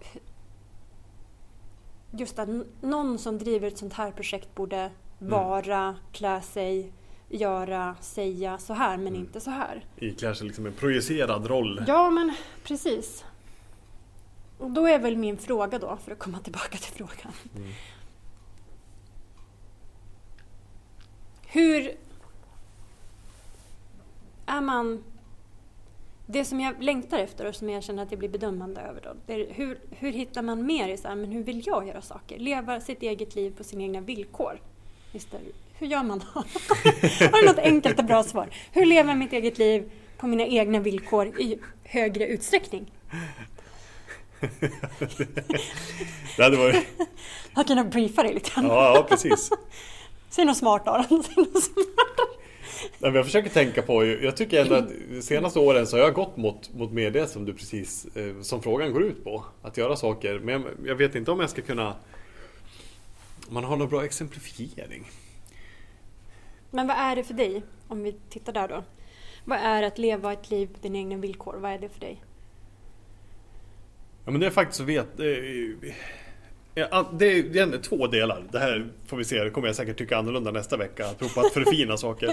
[2.10, 2.48] just att
[2.80, 6.92] någon som driver ett sånt här projekt borde vara, klä sig,
[7.28, 9.20] göra, säga så här men Mm.
[9.20, 9.84] inte så här.
[9.96, 11.84] Iklär sig liksom en projicerad roll.
[11.88, 13.24] Ja men precis.
[14.58, 17.32] Och då är väl min fråga då, för att komma tillbaka till frågan.
[17.56, 17.72] Mm.
[21.46, 21.96] Hur
[24.46, 25.04] är man...
[26.32, 29.14] Det som jag längtar efter och som jag känner att jag blir bedömande över då,
[29.26, 32.02] det är hur, hur hittar man mer i så här, men hur vill jag göra
[32.02, 32.38] saker?
[32.38, 34.60] Leva sitt eget liv på sina egna villkor.
[35.12, 35.26] Det,
[35.72, 36.24] hur gör man då?
[37.32, 38.48] Har du något enkelt och bra svar?
[38.72, 42.92] Hur lever jag mitt eget liv på mina egna villkor i högre utsträckning?
[46.36, 46.86] Det hade varit...
[47.54, 48.66] Jag kan briefa dig lite grann.
[48.66, 49.50] Ja, ja precis.
[50.30, 51.22] Säg något smart Aron.
[51.22, 52.41] Säg något smart.
[52.98, 56.14] Nej, jag försöker tänka på, jag tycker ändå att de senaste åren så har jag
[56.14, 59.44] gått mot, mot mer det som du precis, eh, som frågan går ut på.
[59.62, 61.94] Att göra saker, men jag, jag vet inte om jag ska kunna,
[63.48, 65.10] man har någon bra exemplifiering.
[66.70, 67.62] Men vad är det för dig?
[67.88, 68.84] Om vi tittar där då.
[69.44, 71.56] Vad är att leva ett liv på dina egna villkor?
[71.58, 72.22] Vad är det för dig?
[74.24, 75.94] Ja men det är faktiskt att veta, eh,
[76.74, 78.42] Ja, det är egentligen två delar.
[78.52, 81.06] Det här får vi se, det kommer jag säkert tycka annorlunda nästa vecka.
[81.06, 82.30] Apropå att förfina saker.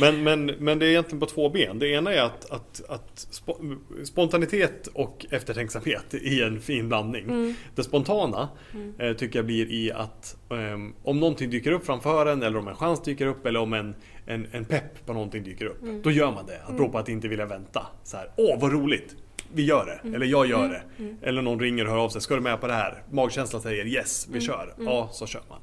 [0.00, 1.78] Men, men, men det är egentligen på två ben.
[1.78, 7.24] Det ena är att, att, att spo- spontanitet och eftertänksamhet i en fin blandning.
[7.24, 7.54] Mm.
[7.74, 8.94] Det spontana Mm.
[8.98, 12.68] eh, tycker jag blir i att ehm, om någonting dyker upp framför en eller om
[12.68, 13.94] en chans dyker upp eller om en,
[14.26, 15.82] en, en pepp på någonting dyker upp.
[15.82, 16.02] Mm.
[16.02, 16.60] Då gör man det.
[16.66, 17.86] Apropå att inte vilja vänta.
[18.04, 19.16] Så här, Åh vad roligt!
[19.54, 20.14] Vi gör det.
[20.16, 20.82] Eller jag gör det.
[21.02, 21.16] Mm.
[21.22, 22.20] Eller någon ringer och hör av sig.
[22.20, 23.02] Ska du med på det här?
[23.10, 24.40] Magkänslan säger yes, vi Mm.
[24.40, 24.74] kör.
[24.78, 24.92] Mm.
[24.92, 25.58] Ja, så kör man.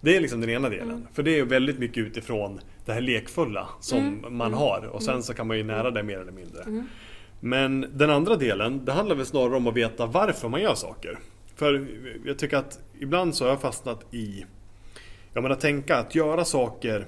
[0.00, 0.90] Det är liksom den ena delen.
[0.90, 1.06] Mm.
[1.12, 4.36] För det är väldigt mycket utifrån det här lekfulla som Mm.
[4.36, 4.58] man Mm.
[4.58, 4.86] har.
[4.92, 6.62] Och sen så kan man ju nära det mer eller mindre.
[6.62, 6.86] Mm.
[7.40, 11.18] Men den andra delen, det handlar väl snarare om att veta varför man gör saker.
[11.56, 11.86] För
[12.24, 14.44] jag tycker att ibland så har jag fastnat i
[15.32, 17.06] Jag menar tänka att göra saker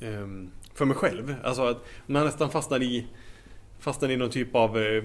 [0.00, 1.34] ehm, För mig själv.
[1.44, 3.06] Alltså att man nästan fastnar i
[3.80, 5.02] Fastnar i någon typ av eh, eh,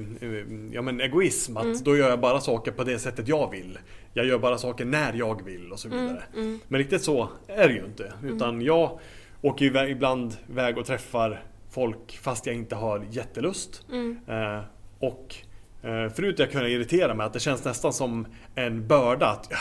[0.72, 1.58] ja, men egoism.
[1.58, 1.78] Att Mm.
[1.84, 3.80] då gör jag bara saker på det sättet jag vill.
[4.14, 6.00] Jag gör bara saker när jag vill och så Mm.
[6.02, 6.24] vidare.
[6.36, 6.60] Mm.
[6.68, 8.14] Men riktigt så är det ju inte.
[8.24, 9.00] Utan jag
[9.42, 13.86] åker ju ibland iväg och träffar folk fast jag inte har jättelust.
[13.92, 14.18] Mm.
[14.28, 14.62] Eh,
[15.00, 15.36] och
[15.82, 19.52] eh, förut jag kunde irritera mig att det känns nästan som en börda att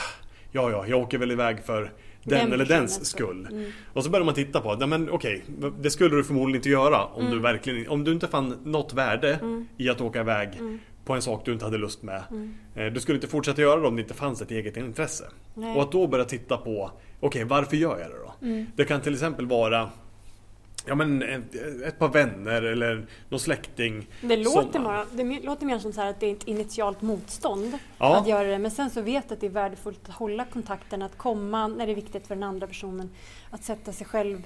[0.52, 1.92] ja, ja, jag åker väl iväg för
[2.24, 3.46] den, Den eller dens skull.
[3.50, 3.70] Mm.
[3.92, 5.44] Och så börjar man titta på, nej men okej,
[5.80, 7.32] det skulle du förmodligen inte göra om Mm.
[7.32, 9.68] du verkligen, om du inte fann något värde Mm.
[9.76, 10.78] i att åka iväg Mm.
[11.04, 12.22] på en sak du inte hade lust med.
[12.30, 12.54] Mm.
[12.74, 15.24] Eh, Du skulle inte fortsätta göra det om det inte fanns ett eget intresse.
[15.54, 15.76] Nej.
[15.76, 18.46] Och att då börja titta på, okej varför gör jag det då?
[18.46, 18.66] Mm.
[18.76, 19.90] Det kan till exempel vara
[20.86, 24.08] Ja men ett, par vänner eller någon släkting.
[24.20, 27.78] Det låter, Som- bara, det låter mer som så att det är ett initialt motstånd
[27.98, 28.16] Ja.
[28.20, 28.58] att göra det.
[28.58, 31.92] Men sen så vet att det är värdefullt att hålla kontakten, att komma när det
[31.92, 33.10] är viktigt för den andra personen.
[33.50, 34.42] Att sätta sig själv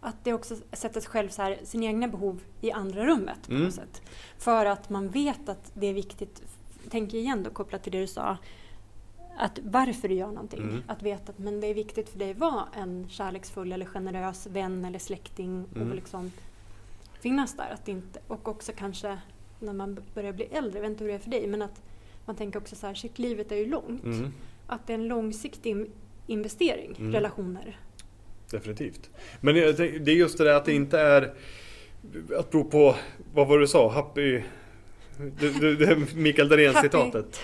[0.00, 3.52] att det också sätter sig själv så här, sina egna behov i andra rummet på
[3.52, 3.64] Mm.
[3.64, 4.02] något sätt.
[4.38, 6.42] För att man vet att det är viktigt,
[6.90, 8.36] tänk igen då kopplat till det du sa,
[9.38, 10.60] att varför du gör någonting.
[10.62, 10.82] Mm.
[10.86, 14.46] Att veta att men det är viktigt för dig att vara en kärleksfull eller generös
[14.46, 15.88] vän eller släkting Mm.
[15.88, 16.32] och liksom
[17.20, 17.70] finnas där.
[17.74, 19.18] Att inte, och också kanske
[19.60, 21.80] när man börjar bli äldre, jag vet inte hur det är för dig, men att
[22.24, 24.04] man tänker också så här, shit livet är ju långt.
[24.04, 24.32] Mm,
[24.66, 25.90] Att det är en långsiktig in-
[26.26, 27.12] investering, Mm.
[27.12, 27.78] relationer.
[28.50, 29.10] definitivt.
[29.40, 31.34] Men det är just det där att det inte är
[32.38, 32.94] att bero på,
[33.34, 33.92] vad var det du sa?
[33.92, 34.42] Happy...
[35.40, 37.36] Det, det, det Mikael Dahlén Happy, citatet.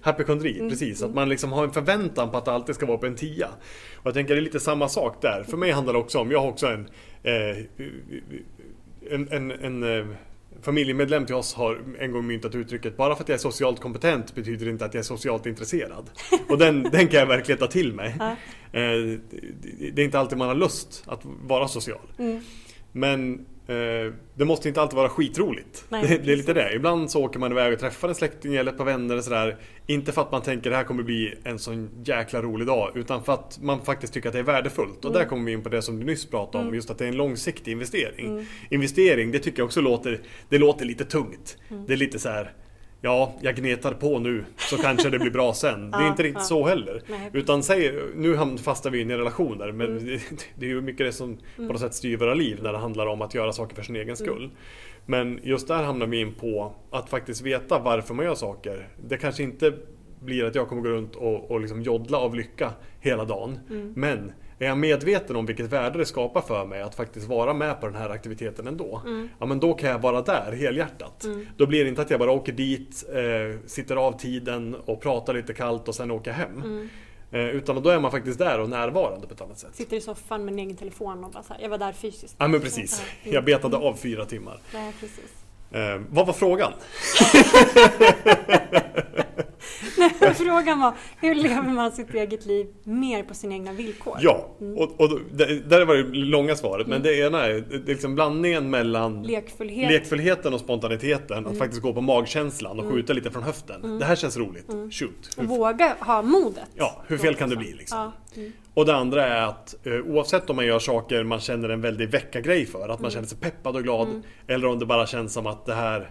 [0.00, 0.56] happy kondri.
[0.58, 1.00] Mm, precis.
[1.00, 1.10] mm.
[1.10, 3.48] Att man liksom har en förväntan på att det alltid ska vara på en tia.
[3.96, 5.44] Och jag tänker det är lite samma sak där.
[5.48, 6.88] För mig handlar det också om, jag har också en
[7.22, 7.56] eh,
[9.10, 10.06] en, en, en eh,
[10.62, 14.34] familjemedlem till oss har en gång myntat uttrycket bara för att jag är socialt kompetent
[14.34, 16.10] betyder det inte att jag är socialt intresserad.
[16.48, 18.16] Och den, den kan jag verkligen ta till mig.
[18.18, 18.30] Ja.
[18.72, 19.18] Eh,
[19.92, 22.06] det, är inte alltid man har lust att vara social.
[22.18, 22.40] Mm.
[22.92, 23.46] Men
[24.34, 25.84] det måste inte alltid vara skitroligt.
[25.88, 26.74] Nej, det, det är lite det.
[26.74, 29.56] Ibland så åker man iväg och träffar en släkting eller ett par vänner och sådär.
[29.86, 32.90] Inte för att man tänker det här kommer bli en sån jäkla rolig dag.
[32.94, 35.04] Utan för att man faktiskt tycker att det är värdefullt.
[35.04, 35.18] Och Mm.
[35.22, 36.64] där kommer vi in på det som du nyss pratade om.
[36.64, 36.74] Mm.
[36.74, 38.26] Just att det är en långsiktig investering.
[38.26, 38.44] Mm.
[38.70, 41.56] Investering, det tycker jag också låter, det låter lite tungt.
[41.70, 41.86] Mm.
[41.86, 42.52] Det är lite så här.
[43.04, 45.90] Ja, jag gnetar på nu så kanske det blir bra sen.
[45.90, 47.02] Det är inte riktigt så heller.
[47.32, 50.18] Utan säg, nu fastnar vi in i relationer men Mm.
[50.54, 51.72] det, är ju mycket det som på Mm.
[51.72, 54.16] något sätt styr våra liv när det handlar om att göra saker för sin egen
[54.16, 54.50] skull.
[55.06, 58.88] Men just där hamnar vi in på att faktiskt veta varför man gör saker.
[59.08, 59.72] Det kanske inte
[60.20, 63.58] blir att jag kommer gå runt och, och liksom joddla av lycka hela dagen.
[63.70, 63.92] Mm.
[63.96, 64.32] Men
[64.62, 67.86] är jag medveten om vilket värde det skapar för mig att faktiskt vara med på
[67.86, 69.02] den här aktiviteten ändå.
[69.06, 69.28] Mm.
[69.38, 71.24] Ja men då kan jag vara där helhjärtat.
[71.24, 71.46] Mm.
[71.56, 75.34] Då blir det inte att jag bara åker dit, eh, sitter av tiden och pratar
[75.34, 76.62] lite kallt och sen åker hem.
[76.62, 76.88] Mm.
[77.32, 79.74] Eh, utan då är man faktiskt där och närvarande på ett annat sätt.
[79.74, 82.36] Sitter i soffan med en egen telefon och bara så här, jag var där fysiskt.
[82.38, 83.02] Ja men precis.
[83.22, 84.58] Ja, Jag betade av fyra timmar.
[84.74, 85.44] Nej, precis.
[85.70, 86.72] Eh, vad var frågan?
[90.34, 94.18] Frågan var, hur lever man sitt eget liv mer på sina egna villkor?
[94.20, 94.78] Ja, Mm.
[94.78, 96.86] och, och det, där var det långa svaret.
[96.86, 99.90] Men det ena är, det är liksom blandningen mellan Lekfullhet.
[99.90, 101.38] lekfullheten och spontaniteten.
[101.38, 101.58] Att Mm.
[101.58, 102.96] faktiskt gå på magkänslan och Mm.
[102.96, 103.84] skjuta lite från höften.
[103.84, 103.98] Mm.
[103.98, 104.72] Det här känns roligt.
[104.72, 104.90] Mm.
[104.90, 105.30] Shoot.
[105.36, 106.64] och våga ha modet.
[106.74, 107.98] ja, hur fel kan det bli liksom?
[107.98, 108.12] Ja.
[108.36, 108.52] Mm.
[108.74, 112.08] Och det andra är att eh, oavsett om man gör saker man känner en väldig
[112.10, 113.10] väcka-grej för, att man Mm.
[113.10, 114.22] känner sig peppad och glad, Mm.
[114.46, 116.10] eller om det bara känns som att det här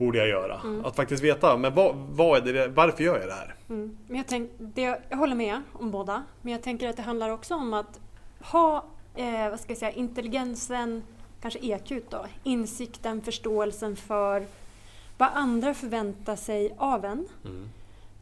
[0.00, 0.60] borde jag göra.
[0.64, 0.84] Mm.
[0.84, 3.54] Att faktiskt veta, men vad, vad är det, varför gör jag det här?
[3.68, 3.98] Mm.
[4.06, 7.30] Men jag, tänk, det, jag håller med om båda, men jag tänker att det handlar
[7.30, 8.00] också om att
[8.40, 8.84] ha
[9.14, 11.02] eh, vad ska jag säga, intelligensen,
[11.40, 14.46] kanske EQ då, insikten, förståelsen för
[15.18, 17.28] vad andra förväntar sig av en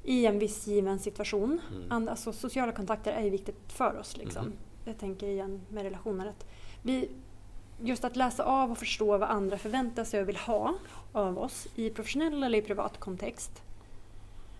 [0.05, 1.61] i en viss given situation.
[1.71, 1.93] Mm.
[1.93, 4.17] And, alltså, sociala kontakter är ju viktigt för oss.
[4.17, 4.45] Liksom.
[4.45, 4.53] Mhm.
[4.85, 6.27] Jag tänker igen med relationer.
[6.27, 6.47] Att
[6.83, 7.09] vi,
[7.83, 10.75] just att läsa av och förstå vad andra förväntar sig och vill ha
[11.13, 13.63] av oss i professionell eller i privat kontext.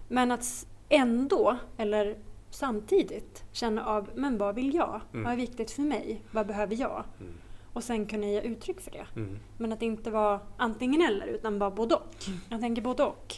[0.09, 2.17] Men att ändå, eller
[2.51, 5.01] samtidigt, känna av men vad vill jag?
[5.13, 5.25] Mm.
[5.25, 6.23] Vad är viktigt för mig?
[6.31, 7.05] Vad behöver jag?
[7.21, 7.33] Mm.
[7.73, 9.07] Och sen kunna ge uttryck för det.
[9.17, 9.39] Mm.
[9.59, 12.15] Men att inte vara antingen eller utan bara både och.
[12.49, 13.35] Jag tänker både och.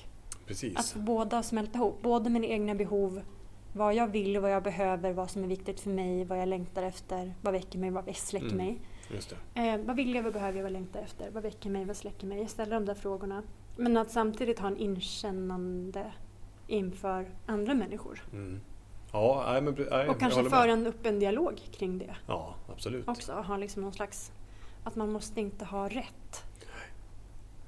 [0.46, 0.76] Precis.
[0.76, 2.02] Att båda smälta ihop.
[2.02, 3.22] Både mina egna behov,
[3.72, 6.82] vad jag vill vad jag behöver, vad som är viktigt för mig, vad jag längtar
[6.82, 8.56] efter, vad väcker mig, vad släcker Mm.
[8.56, 8.78] mig.
[9.14, 9.32] Just.
[9.54, 11.96] Eh, vad vill jag, vad behöver jag, vad längtar jag efter, vad väcker mig, vad
[11.96, 12.38] släcker mig.
[12.38, 13.42] Jag ställer de där frågorna.
[13.76, 16.12] Men att samtidigt ha en inkännande
[16.66, 18.22] inför andra människor.
[18.32, 18.60] Mm.
[19.12, 23.08] Ja, nej, men, nej, Och kanske föra en öppen dialog kring det Ja, absolut.
[23.08, 23.32] också.
[23.32, 24.32] Ha liksom någon slags...
[24.84, 26.44] Att man måste inte ha rätt.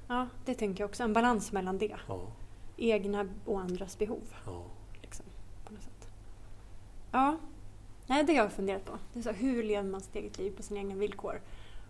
[0.07, 1.03] Ja, det tänker jag också.
[1.03, 1.95] En balans mellan det.
[2.07, 2.21] Ja,
[2.77, 4.21] Egna och andras behov.
[4.45, 4.63] ja.
[5.01, 5.25] Liksom,
[5.65, 6.09] på något sätt.
[7.11, 7.37] Ja,
[8.07, 8.97] Nej, det har jag funderat på.
[9.13, 11.41] Det är så, här, hur lever man sitt eget liv på sina egna villkor?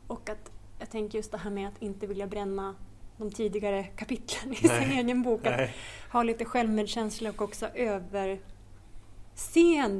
[0.07, 2.75] Och att jag tänker just det här med att inte vilja bränna
[3.17, 4.99] de tidigare kapitlen i sin Nej.
[4.99, 5.45] egen bok.
[5.45, 5.75] Att Nej.
[6.11, 8.47] ha lite självmedkänsla och också överseende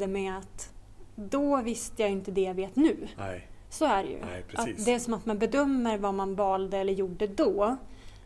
[0.07, 0.73] med att
[1.15, 3.07] då visste jag inte det jag vet nu.
[3.17, 3.47] Nej.
[3.69, 4.19] Så är det ju.
[4.19, 4.43] Nej,
[4.85, 7.77] det är som att man bedömer vad man valde eller gjorde då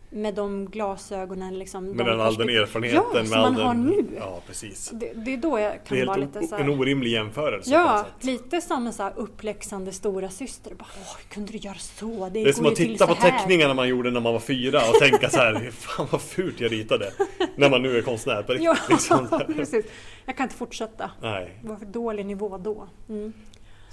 [0.10, 1.60] med de glasögonen.
[1.60, 3.04] Liksom, Med de den, all den erfarenheten.
[3.14, 4.06] Ja, som man har den, nu.
[4.18, 4.90] Ja, precis.
[4.94, 8.62] Det, det är då jag kan vara lite så en här, orimlig jämförelse Ja, lite
[8.62, 10.74] som en så här uppläxande stora syster.
[10.74, 12.30] Bara, Åh, kunde du göra så?
[12.34, 14.80] Det, Det är som att titta på här." teckningarna man gjorde när man var fyra
[14.90, 17.12] och tänka så här, fan vad fult jag ritade.
[17.56, 18.66] När man nu är konstnär på riktigt.
[18.66, 19.28] Ja, liksom.
[19.56, 19.86] precis.
[20.26, 21.12] Jag kan inte fortsätta.
[21.22, 21.60] Nej.
[21.62, 22.88] Det var för dålig nivå då.
[23.10, 23.34] Mm.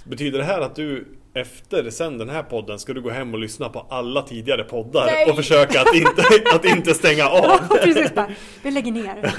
[0.05, 3.39] Betyder det här att du efter sen den här podden ska du gå hem och
[3.39, 5.29] lyssna på alla tidigare poddar Nej.
[5.29, 6.23] och försöka att inte,
[6.55, 7.77] att inte stänga Ja, av?
[7.77, 8.13] precis.
[8.15, 8.31] Bara,
[8.63, 9.33] vi lägger ner.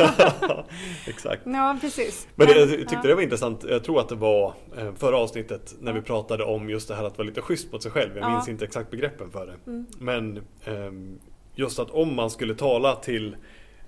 [1.08, 1.42] Exakt.
[1.44, 2.28] Ja, precis.
[2.34, 3.02] Men jag tyckte ja.
[3.02, 6.70] det var intressant, jag tror att det var eh, förra avsnittet när vi pratade om
[6.70, 8.10] just det här att vara lite schysst mot sig själv.
[8.16, 8.30] Jag Ja.
[8.30, 9.70] minns inte exakt begreppen för det.
[9.70, 9.86] Mm.
[9.98, 11.18] Men ehm,
[11.54, 13.36] just att om man skulle tala till,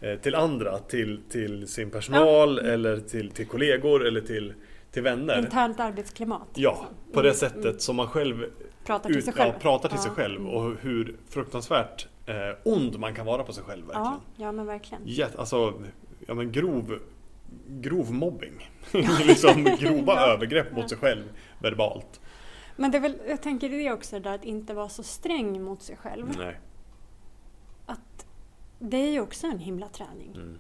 [0.01, 4.55] eh, till andra, till, till sin personal eller till, till kollegor eller till,
[4.99, 5.39] till vänner.
[5.39, 6.49] Internt arbetsklimat.
[6.55, 7.13] Ja, liksom.
[7.13, 7.79] på det Mm, sättet mm.
[7.79, 8.45] som man själv
[8.85, 9.53] Pratar till ut, sig själv.
[9.55, 10.53] Ja, pratar till Ja, sig själv mm.
[10.55, 12.35] och hur fruktansvärt eh,
[12.65, 14.05] ond man kan vara på sig själv verkligen.
[14.07, 15.03] Ja, ja, men verkligen.
[15.07, 15.75] Jätte, alltså,
[16.27, 16.99] ja men grov,
[17.69, 18.71] grov mobbing.
[19.25, 20.27] liksom grova Ja.
[20.27, 21.25] övergrepp mot sig själv
[21.59, 22.21] verbalt.
[22.77, 25.83] Men det är väl, jag tänker det också där att inte vara så sträng mot
[25.83, 26.27] sig själv.
[26.39, 26.61] Nej.
[27.87, 28.27] Att
[28.79, 30.33] det är ju också en himla träning.
[30.35, 30.59] Mm.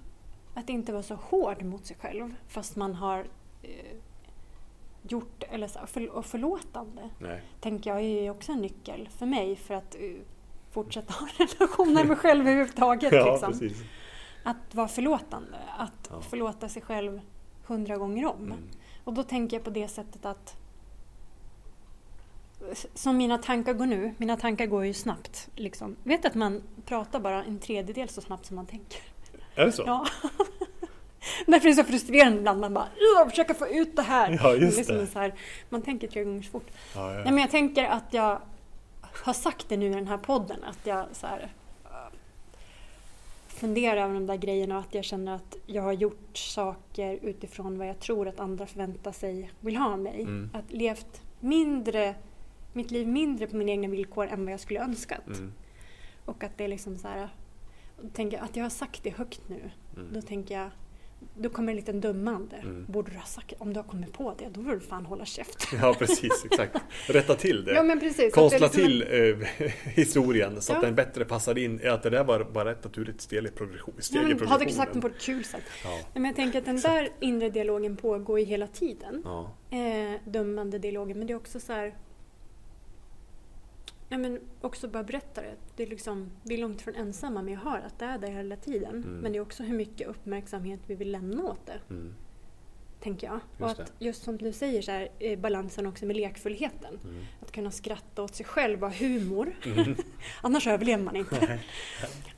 [0.54, 3.18] Att inte vara så hård mot sig själv fast man har
[3.62, 3.96] eh,
[5.02, 7.10] gjort, eller så, för, och förlåtande.
[7.18, 7.42] Nej.
[7.60, 10.00] Tänker jag är ju också en nyckel för mig för att eh,
[10.70, 13.12] fortsätta ha en relation med mig själv överhuvudtaget.
[13.12, 13.52] Ja, liksom.
[13.52, 13.82] precis.
[14.42, 16.20] Att vara förlåtande, att Ja.
[16.20, 17.20] förlåta sig själv
[17.66, 18.44] hundra gånger om.
[18.44, 18.58] Mm.
[19.04, 20.56] Och då tänker jag på det sättet att
[22.94, 25.48] som mina tankar går nu, mina tankar går ju snabbt.
[25.54, 25.96] Liksom.
[26.04, 29.00] Vet att man pratar bara en tredjedel så snabbt som man tänker.
[29.54, 29.82] Är det så?
[29.86, 30.06] Ja.
[31.46, 32.60] Därför är det så frustrerande ibland.
[32.60, 32.88] Man bara
[33.20, 34.30] "Ugh, försöka få ut det här.
[34.42, 35.06] Ja, just det.
[35.06, 35.34] Så här,
[35.68, 36.66] man tänker tre gånger så fort.
[36.94, 37.14] Ja, ja.
[37.14, 38.40] Nej, men jag tänker att jag
[39.02, 40.64] har sagt det nu i den här podden.
[40.64, 41.52] Att jag så här,
[41.84, 41.90] äh,
[43.48, 47.78] funderar över de där grejerna och att jag känner att jag har gjort saker utifrån
[47.78, 50.22] vad jag tror att andra förväntar sig vill ha av mig.
[50.22, 50.50] Mm.
[50.54, 52.14] Att levt mindre,
[52.72, 55.26] mitt liv mindre på mina egna villkor än vad jag skulle önskat.
[55.26, 55.52] Mm.
[56.24, 57.28] Och att det är liksom så här,
[58.12, 59.70] tänker jag att jag har sagt det högt nu.
[59.96, 60.08] Mm.
[60.12, 60.70] Då tänker jag,
[61.40, 62.56] då kommer en liten dömande.
[62.56, 62.84] Mm.
[62.88, 65.24] Borde du ha sagt, om du har kommit på det, då får du fan hålla
[65.24, 65.68] käft.
[65.82, 66.44] Ja, precis.
[66.44, 66.76] Exakt.
[67.08, 67.72] Rätta till det.
[67.74, 68.34] Ja men precis.
[68.34, 69.08] Konstla att det liksom
[69.48, 70.86] till eh, historien så att Ja.
[70.86, 71.88] den bättre passar in.
[71.88, 73.94] Att det där var bara ett naturligt steg i progression.
[73.98, 74.92] Steg Ja, i men hade du sagt progressionen.
[74.92, 75.62] den på ett kul sätt.
[75.84, 75.90] Ja.
[75.90, 79.22] Nej, Men jag tänker att den där inre dialogen pågår ju hela tiden.
[79.24, 79.56] Ja.
[79.70, 81.18] Eh, dömande dialogen.
[81.18, 81.94] Men det är också så här...
[84.08, 85.54] Nej, men också bara berätta det.
[85.76, 88.28] Det är, liksom, vi är långt från ensamma med att höra att det är där
[88.28, 88.96] hela tiden.
[88.96, 89.18] Mm.
[89.18, 91.80] Men det är också hur mycket uppmärksamhet vi vill lämna åt det.
[91.90, 92.14] Mm.
[93.00, 93.40] Tänker jag.
[93.68, 96.98] Just och att just som du säger, så här, eh, balansen också med lekfullheten.
[97.04, 97.24] Mm.
[97.40, 99.52] Att kunna skratta åt sig själv, ha humor.
[99.64, 99.96] Mm.
[100.42, 101.60] Annars överlever man inte.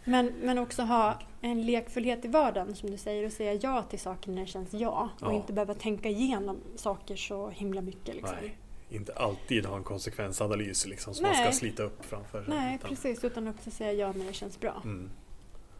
[0.04, 3.98] Men, men också ha en lekfullhet i vardagen som du säger och säga ja till
[3.98, 5.08] saker när det känns ja.
[5.20, 5.36] Och Ja.
[5.36, 8.14] inte behöva tänka igenom saker så himla mycket.
[8.14, 8.36] Liksom.
[8.40, 8.56] Nej.
[8.90, 11.44] Inte alltid ha en konsekvensanalys liksom, som man Nej.
[11.44, 12.54] ska slita upp framför sig.
[12.54, 13.24] Nej, utan- precis.
[13.24, 14.80] Utan också säga ja när det känns bra.
[14.84, 15.10] Mm.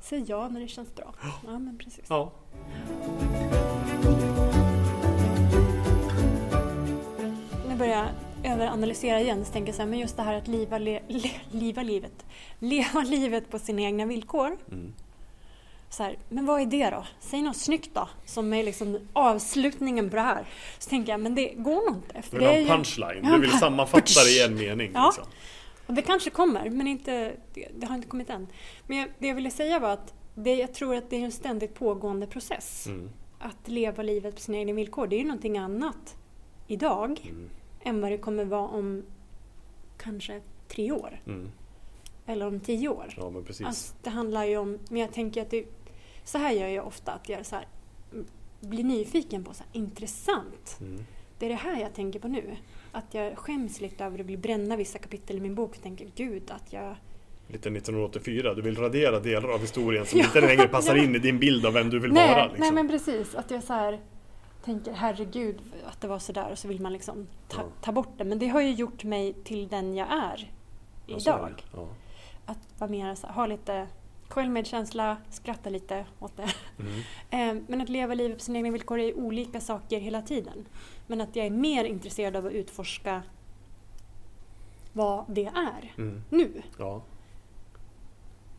[0.01, 1.15] Säg ja när det känns bra.
[1.47, 2.05] Ja, men precis.
[2.09, 2.33] Ja.
[7.69, 7.97] Nu börjar
[8.43, 9.45] jag överanalysera igen.
[9.45, 12.27] Så tänker jag så här, men just det här att liva, le, le, liva livet.
[12.59, 14.57] Leva livet på sina egna villkor.
[14.71, 14.93] Mm.
[15.91, 17.05] Så här, men vad är det då?
[17.21, 20.45] Säg något snyggt då, som är liksom avslutningen på det här.
[20.79, 22.23] Så tänker jag, men det går nog inte.
[22.23, 23.21] För Du vill ha en ju- punchline.
[23.23, 24.91] Ja, Du vill sammanfatta det i en mening.
[24.95, 25.07] Ja.
[25.17, 25.33] Liksom.
[25.87, 28.47] Och det kanske kommer, men inte, det, det har inte kommit än.
[28.87, 31.33] Men jag, det jag ville säga var att det, jag tror att det är en
[31.33, 32.87] ständigt pågående process.
[32.87, 33.11] Mm.
[33.43, 36.17] att leva livet på sina egna villkor, det är ju någonting annat
[36.67, 37.51] idag Mm.
[37.83, 39.03] än vad det kommer vara om
[39.99, 41.51] kanske tre år Mm.
[42.27, 43.15] eller om tio år.
[43.17, 43.67] Ja men precis.
[43.67, 45.65] Alltså, det handlar ju om, men jag tänker att det,
[46.31, 47.67] så här gör jag ofta, att jag så här,
[48.13, 48.27] mm,
[48.61, 50.77] blir nyfiken på så här, intressant.
[50.81, 51.05] Mm.
[51.39, 52.57] Det är det här jag tänker på nu.
[52.93, 56.11] Att jag skäms lite över att vill bränna vissa kapitel i min bok och tänker
[56.17, 56.97] gud att jag...
[57.47, 61.05] Lite 1984, du vill radera delar av historien som Ja, inte längre passar ja.
[61.05, 62.45] in i din bild av vem du vill nej, vara.
[62.47, 62.61] Liksom.
[62.61, 64.01] nej men precis, att jag så här
[64.65, 67.67] tänker herregud att det var så där och så vill man liksom ta, Ja.
[67.81, 68.25] ta bort det.
[68.25, 70.51] Men det har ju gjort mig till den jag är
[71.07, 71.65] Ja, idag.
[71.75, 71.89] Ja.
[72.47, 73.87] Att vara mer så ha lite
[74.31, 76.49] självmedkänsla, skratta lite åt det.
[76.79, 76.93] Mm.
[77.59, 80.67] Eh, Men att leva livet på sina egna villkor är olika saker hela tiden.
[81.07, 83.23] Men att jag är mer intresserad av att utforska
[84.93, 86.23] vad det är Mm.
[86.31, 86.63] nu.
[86.79, 87.03] Ja.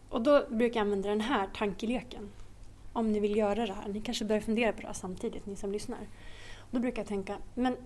[0.10, 2.30] Och då brukar jag använda den här tankeleken.
[2.94, 3.88] Om ni vill göra det här.
[3.90, 6.00] Ni kanske börjar fundera på det här samtidigt, ni som lyssnar.
[6.72, 7.78] Då brukar jag tänka, men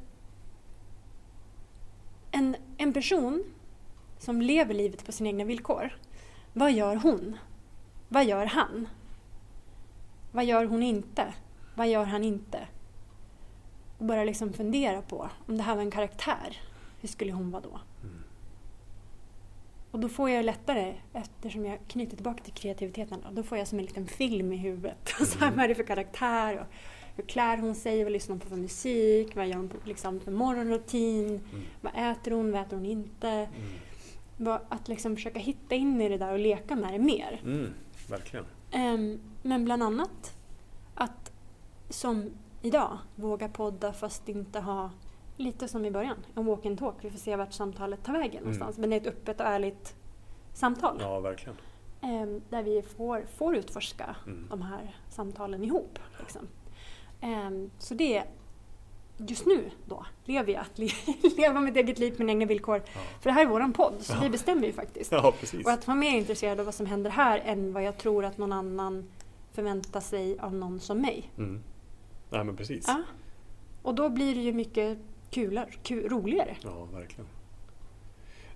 [2.31, 3.43] en, en person
[4.19, 5.97] som lever livet på sina egna villkor.
[6.53, 7.37] Vad gör hon?
[8.09, 8.87] Vad gör han?
[10.31, 11.33] Vad gör hon inte?
[11.75, 12.67] Vad gör han inte?
[13.97, 16.61] Och bara liksom fundera på om det här var en karaktär.
[17.01, 17.79] Hur skulle hon vara då?
[18.03, 18.23] Mm.
[19.91, 23.67] Och då får jag lättare, eftersom jag knyter tillbaka till kreativiteten, då, då får jag
[23.67, 25.13] som en liten film i huvudet.
[25.25, 26.59] Så här, vad är det för karaktär?
[26.59, 26.65] Och
[27.15, 28.03] hur klär hon sig?
[28.03, 29.35] Vad lyssnar hon på för musik?
[29.35, 31.27] Vad gör hon på, liksom, för morgonrutin?
[31.27, 31.65] Mm.
[31.81, 32.51] Vad äter hon?
[32.51, 33.29] Vad äter hon inte?
[34.37, 34.59] Mm.
[34.69, 37.41] Att liksom försöka hitta in i det där och leka med det mer.
[38.07, 38.19] Mm.
[38.19, 38.45] Verkligen.
[38.71, 40.37] Ehm, men bland annat
[40.95, 41.31] att
[41.89, 44.89] som idag våga podda fast inte ha
[45.37, 46.95] lite som i början, en walk and talk.
[47.01, 48.77] Vi får se vart samtalet tar vägen någonstans.
[48.77, 49.95] Men det är ett öppet och ärligt
[50.53, 50.97] samtal.
[51.01, 51.57] Ja, verkligen.
[52.01, 54.47] Ehm, där vi får, får utforska Mm.
[54.49, 55.99] de här samtalen ihop.
[56.19, 56.47] Liksom.
[57.21, 58.23] Ehm, så det
[59.17, 60.89] just nu då lever jag att le
[61.38, 62.82] leva mitt eget liv mina egna villkor.
[62.93, 62.99] Ja.
[63.21, 64.19] För det här är våran podd, så Ja.
[64.23, 65.12] vi bestämmer ju faktiskt.
[65.12, 65.34] Ja.
[65.65, 68.38] Och att vara mer intresserad av vad som händer här än vad jag tror att
[68.38, 69.06] någon annan
[69.54, 71.32] förväntar sig av någon som mig.
[71.38, 71.63] Mm.
[72.30, 72.86] Nej, men precis.
[72.88, 73.01] Ja.
[73.82, 74.97] Och då blir det ju mycket
[75.32, 76.56] kulare, kul, roligare.
[76.62, 77.25] Ja, verkligen.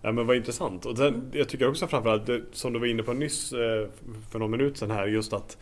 [0.02, 0.86] Ja, men vad intressant.
[0.86, 1.30] Och sen, Mm.
[1.34, 3.88] Jag tycker också framförallt, som du var inne på nyss eh,
[4.32, 5.58] för någon minut sedan här, just att,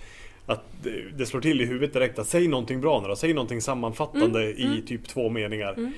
[0.47, 0.63] att
[1.17, 4.43] det, slår till i huvudet direkt att säg någonting bra nu då, säg någonting sammanfattande
[4.43, 4.85] Mm, i mm.
[4.85, 5.73] typ två meningar.
[5.73, 5.91] Mm.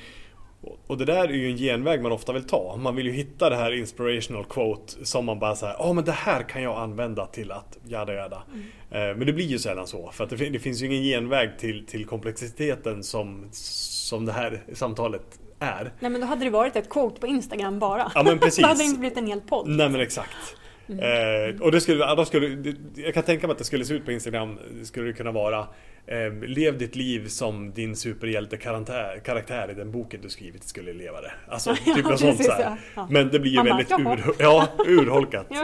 [0.88, 2.78] Och- det där är ju en genväg man ofta vill ta.
[2.78, 6.12] Man vill ju hitta det här inspirational quote som man bara säger, ja men det
[6.12, 8.44] här kan jag använda till att jada jada.
[8.54, 8.66] Mm.
[9.12, 10.10] Eh, Men det blir ju sällan så.
[10.14, 14.64] För att det, det finns ju ingen genväg till, till komplexiteten som, som det här
[14.74, 15.94] samtalet är.
[16.00, 18.12] Nej men då hade det varit ett quote på Instagram bara.
[18.16, 18.60] Ja men precis.
[18.62, 19.68] då hade det inte blivit en hel podd.
[19.68, 20.56] Nej men exakt.
[20.90, 21.56] Mm.
[21.56, 23.94] Eh, och det skulle, då skulle, det- jag kan tänka mig att det skulle se
[23.94, 25.60] ut på Instagram, skulle det kunna vara
[26.06, 31.22] eh, Lev ditt liv som din superhjälte karaktär, i den boken du skrivit skulle leva
[31.22, 31.32] det.
[31.48, 32.78] Alltså typ Ja, något sånt så ja.
[32.96, 33.08] Ja.
[33.12, 34.18] Men det blir ju väldigt jaha.
[34.18, 35.48] ur, ja, urholkat.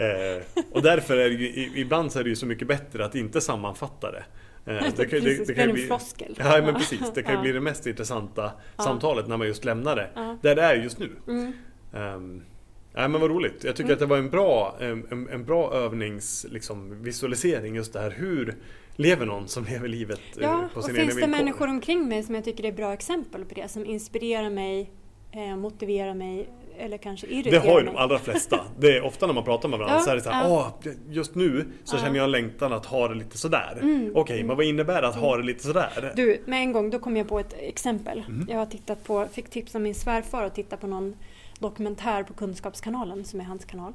[0.00, 3.14] Eh, och därför är det ju, ibland så är det ju så mycket bättre att
[3.14, 4.24] inte sammanfatta det.
[4.72, 6.34] Eh, Precis, det blir en floskel.
[6.38, 9.96] Ja men precis, det kan ju bli det mest intressanta samtalet när man just lämnar
[9.96, 10.08] det.
[10.42, 11.08] Där det är just nu.
[11.28, 11.52] Mm.
[12.14, 12.42] Um,
[12.98, 13.64] nej men vad roligt.
[13.64, 13.92] Jag tycker Mm.
[13.92, 18.10] att det var en bra, en, en, bra övnings, liksom, visualisering just det här.
[18.10, 18.54] Hur
[18.96, 21.44] lever någon som lever livet eh, Ja, på och sina egna finns det villkor?
[21.44, 23.68] människor omkring mig som jag tycker är bra exempel på det?
[23.68, 24.90] Som inspirerar mig,
[25.32, 26.48] eh, motiverar mig
[26.80, 27.94] eller kanske Det irriterar har ju mig?
[27.94, 28.60] de allra flesta.
[28.78, 30.74] Det är ofta när man pratar med varandra Ja, så är det så här, ja.
[30.84, 32.00] Åh, just nu så Ja.
[32.00, 33.78] känner jag en längtan att ha det lite sådär.
[33.82, 34.46] Mm, Okej, mm.
[34.46, 36.12] men vad innebär det att ha det lite sådär?
[36.16, 38.24] Du, med en gång då kom jag på ett exempel.
[38.28, 38.46] Mm.
[38.50, 41.16] Jag har tittat på, fick tips av min svärfar att titta på någon
[41.58, 43.92] dokumentär på Kunskapskanalen som är hans kanal.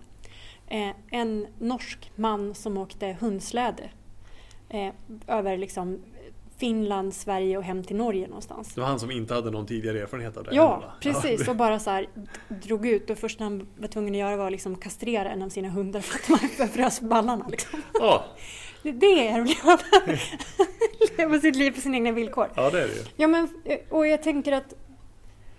[0.67, 3.89] Eh, en norsk man som åkte hundsläde
[4.69, 4.93] eh,
[5.27, 5.99] över liksom
[6.57, 8.73] Finland, Sverige och hem till Norge någonstans.
[8.73, 10.55] Det var han som inte hade någon tidigare erfarenhet av det.
[10.55, 10.93] Ja, heller, va?
[11.01, 11.47] precis.
[11.47, 12.07] Och bara så här
[12.47, 13.09] drog ut.
[13.09, 16.01] Och första han var tvungen att göra var att liksom kastrera en av sina hundar
[16.01, 17.47] för att man förfrös ballarna.
[17.47, 17.81] Liksom.
[17.93, 18.25] Ja,
[18.83, 19.79] Det är att leva,
[21.17, 22.49] leva sitt liv på sina egna villkor.
[22.55, 23.03] ja, det är det ju.
[23.15, 23.47] Ja, men,
[23.89, 24.73] och jag tänker att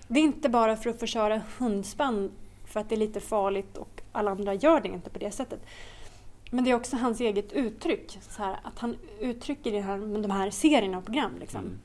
[0.09, 2.31] det är inte bara för att få köra hundspann
[2.65, 5.67] för att det är lite farligt och alla andra gör det inte på det sättet.
[6.51, 8.19] Men det är också hans eget uttryck.
[8.31, 11.33] Så här, att han uttrycker det här med de här serierna och program.
[11.41, 11.61] Liksom.
[11.61, 11.79] Mm.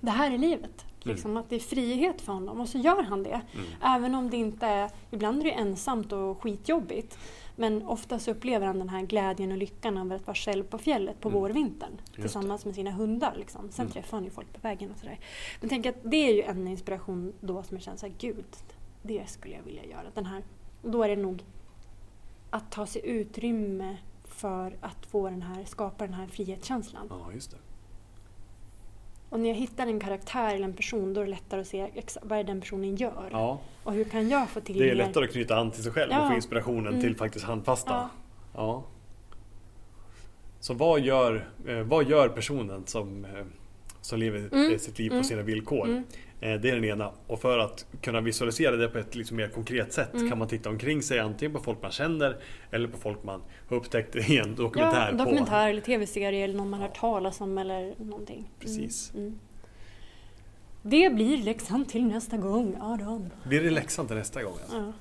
[0.00, 0.84] Det här är livet.
[1.02, 3.40] Liksom, Att det är frihet för honom och så gör han det.
[3.54, 3.66] Mm.
[3.82, 7.18] Även om det inte är, ibland är det ensamt och skitjobbigt.
[7.60, 10.78] Men ofta så upplever han den här glädjen och lyckan över att vara själv på
[10.78, 11.40] fjället på Mm.
[11.40, 11.92] vårvintern.
[12.14, 13.34] Tillsammans med sina hundar.
[13.36, 13.70] Liksom.
[13.70, 13.92] Sen Mm.
[13.92, 15.18] träffar han ju folk på vägen och sådär.
[15.60, 18.44] Men tänk att det är ju en inspiration då som jag känner såhär, gud,
[19.02, 20.04] det skulle jag vilja göra.
[20.14, 20.42] Den här,
[20.82, 21.44] då är det nog
[22.50, 27.06] att ta sig utrymme för att få den här, skapa den här frihetskänslan.
[27.10, 27.56] Ja, just det.
[29.30, 31.90] Och när jag hittar en karaktär eller en person då är det lättare att se
[32.22, 33.28] vad är den personen gör.
[33.32, 35.92] Ja, Och hur kan jag få till det är lättare att knyta an till sig
[35.92, 36.28] själv och Ja.
[36.28, 37.00] få inspirationen Mm.
[37.00, 37.92] till faktiskt handfasta.
[37.92, 38.08] Ja.
[38.54, 38.84] Ja.
[40.60, 43.30] Så vad gör, eh, vad gör personen som, eh,
[44.00, 44.78] som lever Mm.
[44.78, 45.24] sitt liv på Mm.
[45.24, 46.02] sina villkor?
[46.40, 47.12] Eh, Det är den ena.
[47.26, 50.28] Och för att kunna visualisera det på ett liksom mer konkret sätt Mm.
[50.28, 52.36] kan man titta omkring sig antingen på folk man känner
[52.70, 55.06] eller på folk man har upptäckt i en dokumentär.
[55.12, 55.24] Ja, på.
[55.24, 58.36] dokumentär eller tv-serie eller någon man har hört talas om eller någonting.
[58.38, 58.48] Mm.
[58.60, 59.12] Precis.
[59.14, 59.38] Mm.
[60.82, 63.30] Det blir läxan till nästa gång, Adam.
[63.44, 64.52] Blir det läxan till nästa gång?
[64.62, 64.76] Alltså?
[64.76, 64.92] Ja.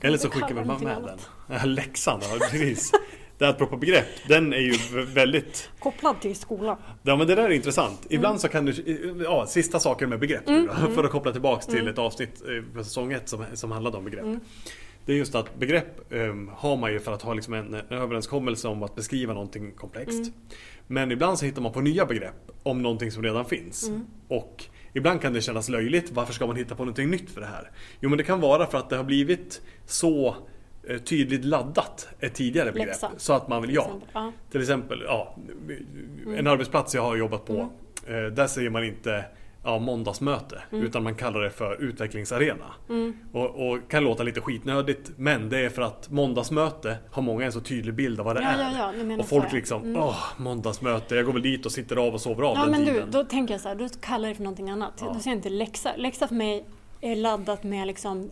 [0.00, 1.18] Eller så skickar någonting med den.
[1.58, 2.92] Ja, läxan, ja precis.
[3.40, 5.70] Det här apropå begrepp, den är ju väldigt...
[5.78, 6.76] Kopplad till skolan.
[7.02, 8.06] Ja men det där är intressant.
[8.10, 8.72] Ibland så kan du...
[9.24, 11.88] Ja, sista saker med begrepp nu då, Mm, För att koppla tillbaks till Mm.
[11.92, 14.24] ett avsnitt eh, på säsong 1 som, som handlade om begrepp.
[14.24, 14.40] Mm.
[15.06, 17.84] Det är just att begrepp um, har man ju för att ha liksom en, en
[17.90, 20.18] överenskommelse om att beskriva någonting komplext.
[20.20, 20.32] Mm.
[20.86, 23.88] Men ibland så hittar man på nya begrepp om någonting som redan finns.
[23.88, 24.06] Mm.
[24.28, 26.10] Och ibland kan det kännas löjligt.
[26.12, 27.70] Varför ska man hitta på någonting nytt för det här?
[28.00, 30.34] Jo men det kan vara för att det har blivit så eh,
[31.04, 32.88] tydligt laddat ett tidigare begrepp.
[32.88, 33.10] Läxa.
[33.16, 33.90] Så att man vill, ja.
[34.12, 34.32] ja.
[34.50, 35.36] Till exempel, ja,
[36.36, 37.70] en arbetsplats jag har jobbat på.
[38.06, 38.24] Mm.
[38.26, 39.24] eh, Där säger man inte
[39.64, 40.62] ja, måndagsmöte.
[40.72, 40.84] Mm.
[40.86, 42.64] Utan man kallar det för utvecklingsarena.
[42.88, 43.16] Mm.
[43.32, 45.10] Och, och kan låta lite skitnödigt.
[45.16, 48.42] Men det är för att måndagsmöte har många en så tydlig bild av vad det
[48.42, 48.60] Ja, är.
[48.78, 49.96] ja, ja, du och folk liksom, Mm.
[50.02, 52.80] åh, måndagsmöte, jag går väl dit och sitter av och sover av Ja den men
[52.84, 53.08] du, tiden.
[53.10, 54.92] då tänker jag så här, då kallar jag det för någonting annat.
[55.00, 55.06] Ja.
[55.06, 55.96] Då säger jag inte läxa.
[55.96, 56.64] Läxa för mig
[57.00, 58.30] är laddat med liksom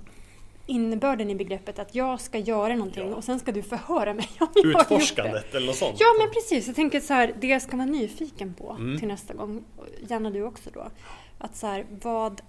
[0.69, 3.17] innebörden i begreppet att jag ska göra någonting Ja.
[3.17, 4.95] och sen ska du förhöra mig om jag har gjort det.
[4.95, 5.97] Utforskandet eller något sånt.
[6.01, 8.99] Ja men precis, jag tänker så här, det jag ska vara nyfiken på Mm.
[8.99, 9.65] till nästa gång,
[10.09, 10.87] gärna du också då.
[11.39, 12.41] Att så här, vad,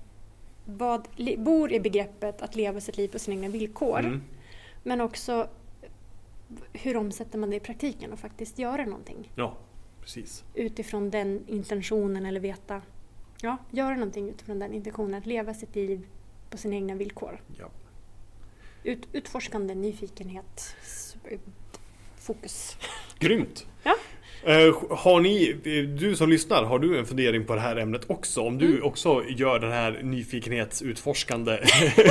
[0.65, 1.07] vad
[1.38, 3.99] bor i begreppet att leva sitt liv på sina egna villkor?
[3.99, 4.22] Mm.
[4.84, 5.47] Men också
[6.74, 9.57] hur omsätter man det i praktiken och faktiskt göra någonting Ja,
[10.01, 10.43] precis.
[10.53, 12.82] utifrån den intentionen eller veta,
[13.41, 16.07] ja, göra någonting utifrån den intentionen, att leva sitt liv
[16.49, 17.41] på sina egna villkor.
[17.59, 17.70] Ja.
[18.84, 20.76] Ut, utforskande, nyfikenhet,
[22.20, 22.78] fokus.
[23.20, 23.66] Grymt!
[23.84, 23.96] Ja.
[24.46, 25.54] Eh, Har ni,
[26.00, 28.42] du som lyssnar, har du en fundering på det här ämnet också?
[28.42, 28.84] Om du Mm.
[28.84, 31.52] också gör den här nyfikenhetsutforskande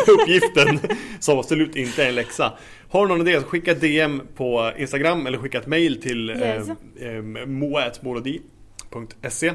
[0.09, 0.79] uppgiften
[1.21, 2.59] som absolut inte är en läxa.
[2.91, 6.31] Har du någon idé så skicka ett DM på Instagram eller skicka ett mail till
[6.31, 6.69] Yes.
[7.01, 9.47] eh, eh, moa.molodi.se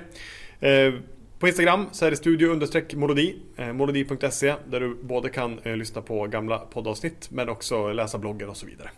[0.60, 0.94] eh,
[1.44, 5.76] På Instagram så är det studio understreck molodi, eh, molodi.se där du både kan eh,
[5.76, 8.90] lyssna på gamla poddavsnitt men också läsa bloggen och så vidare.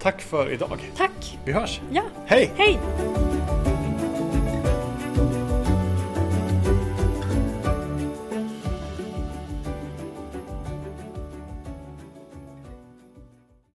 [0.00, 0.78] Tack för idag.
[0.96, 1.38] Tack!
[1.44, 1.80] Vi hörs!
[1.90, 2.52] Ja, Hej!
[2.56, 2.78] hej!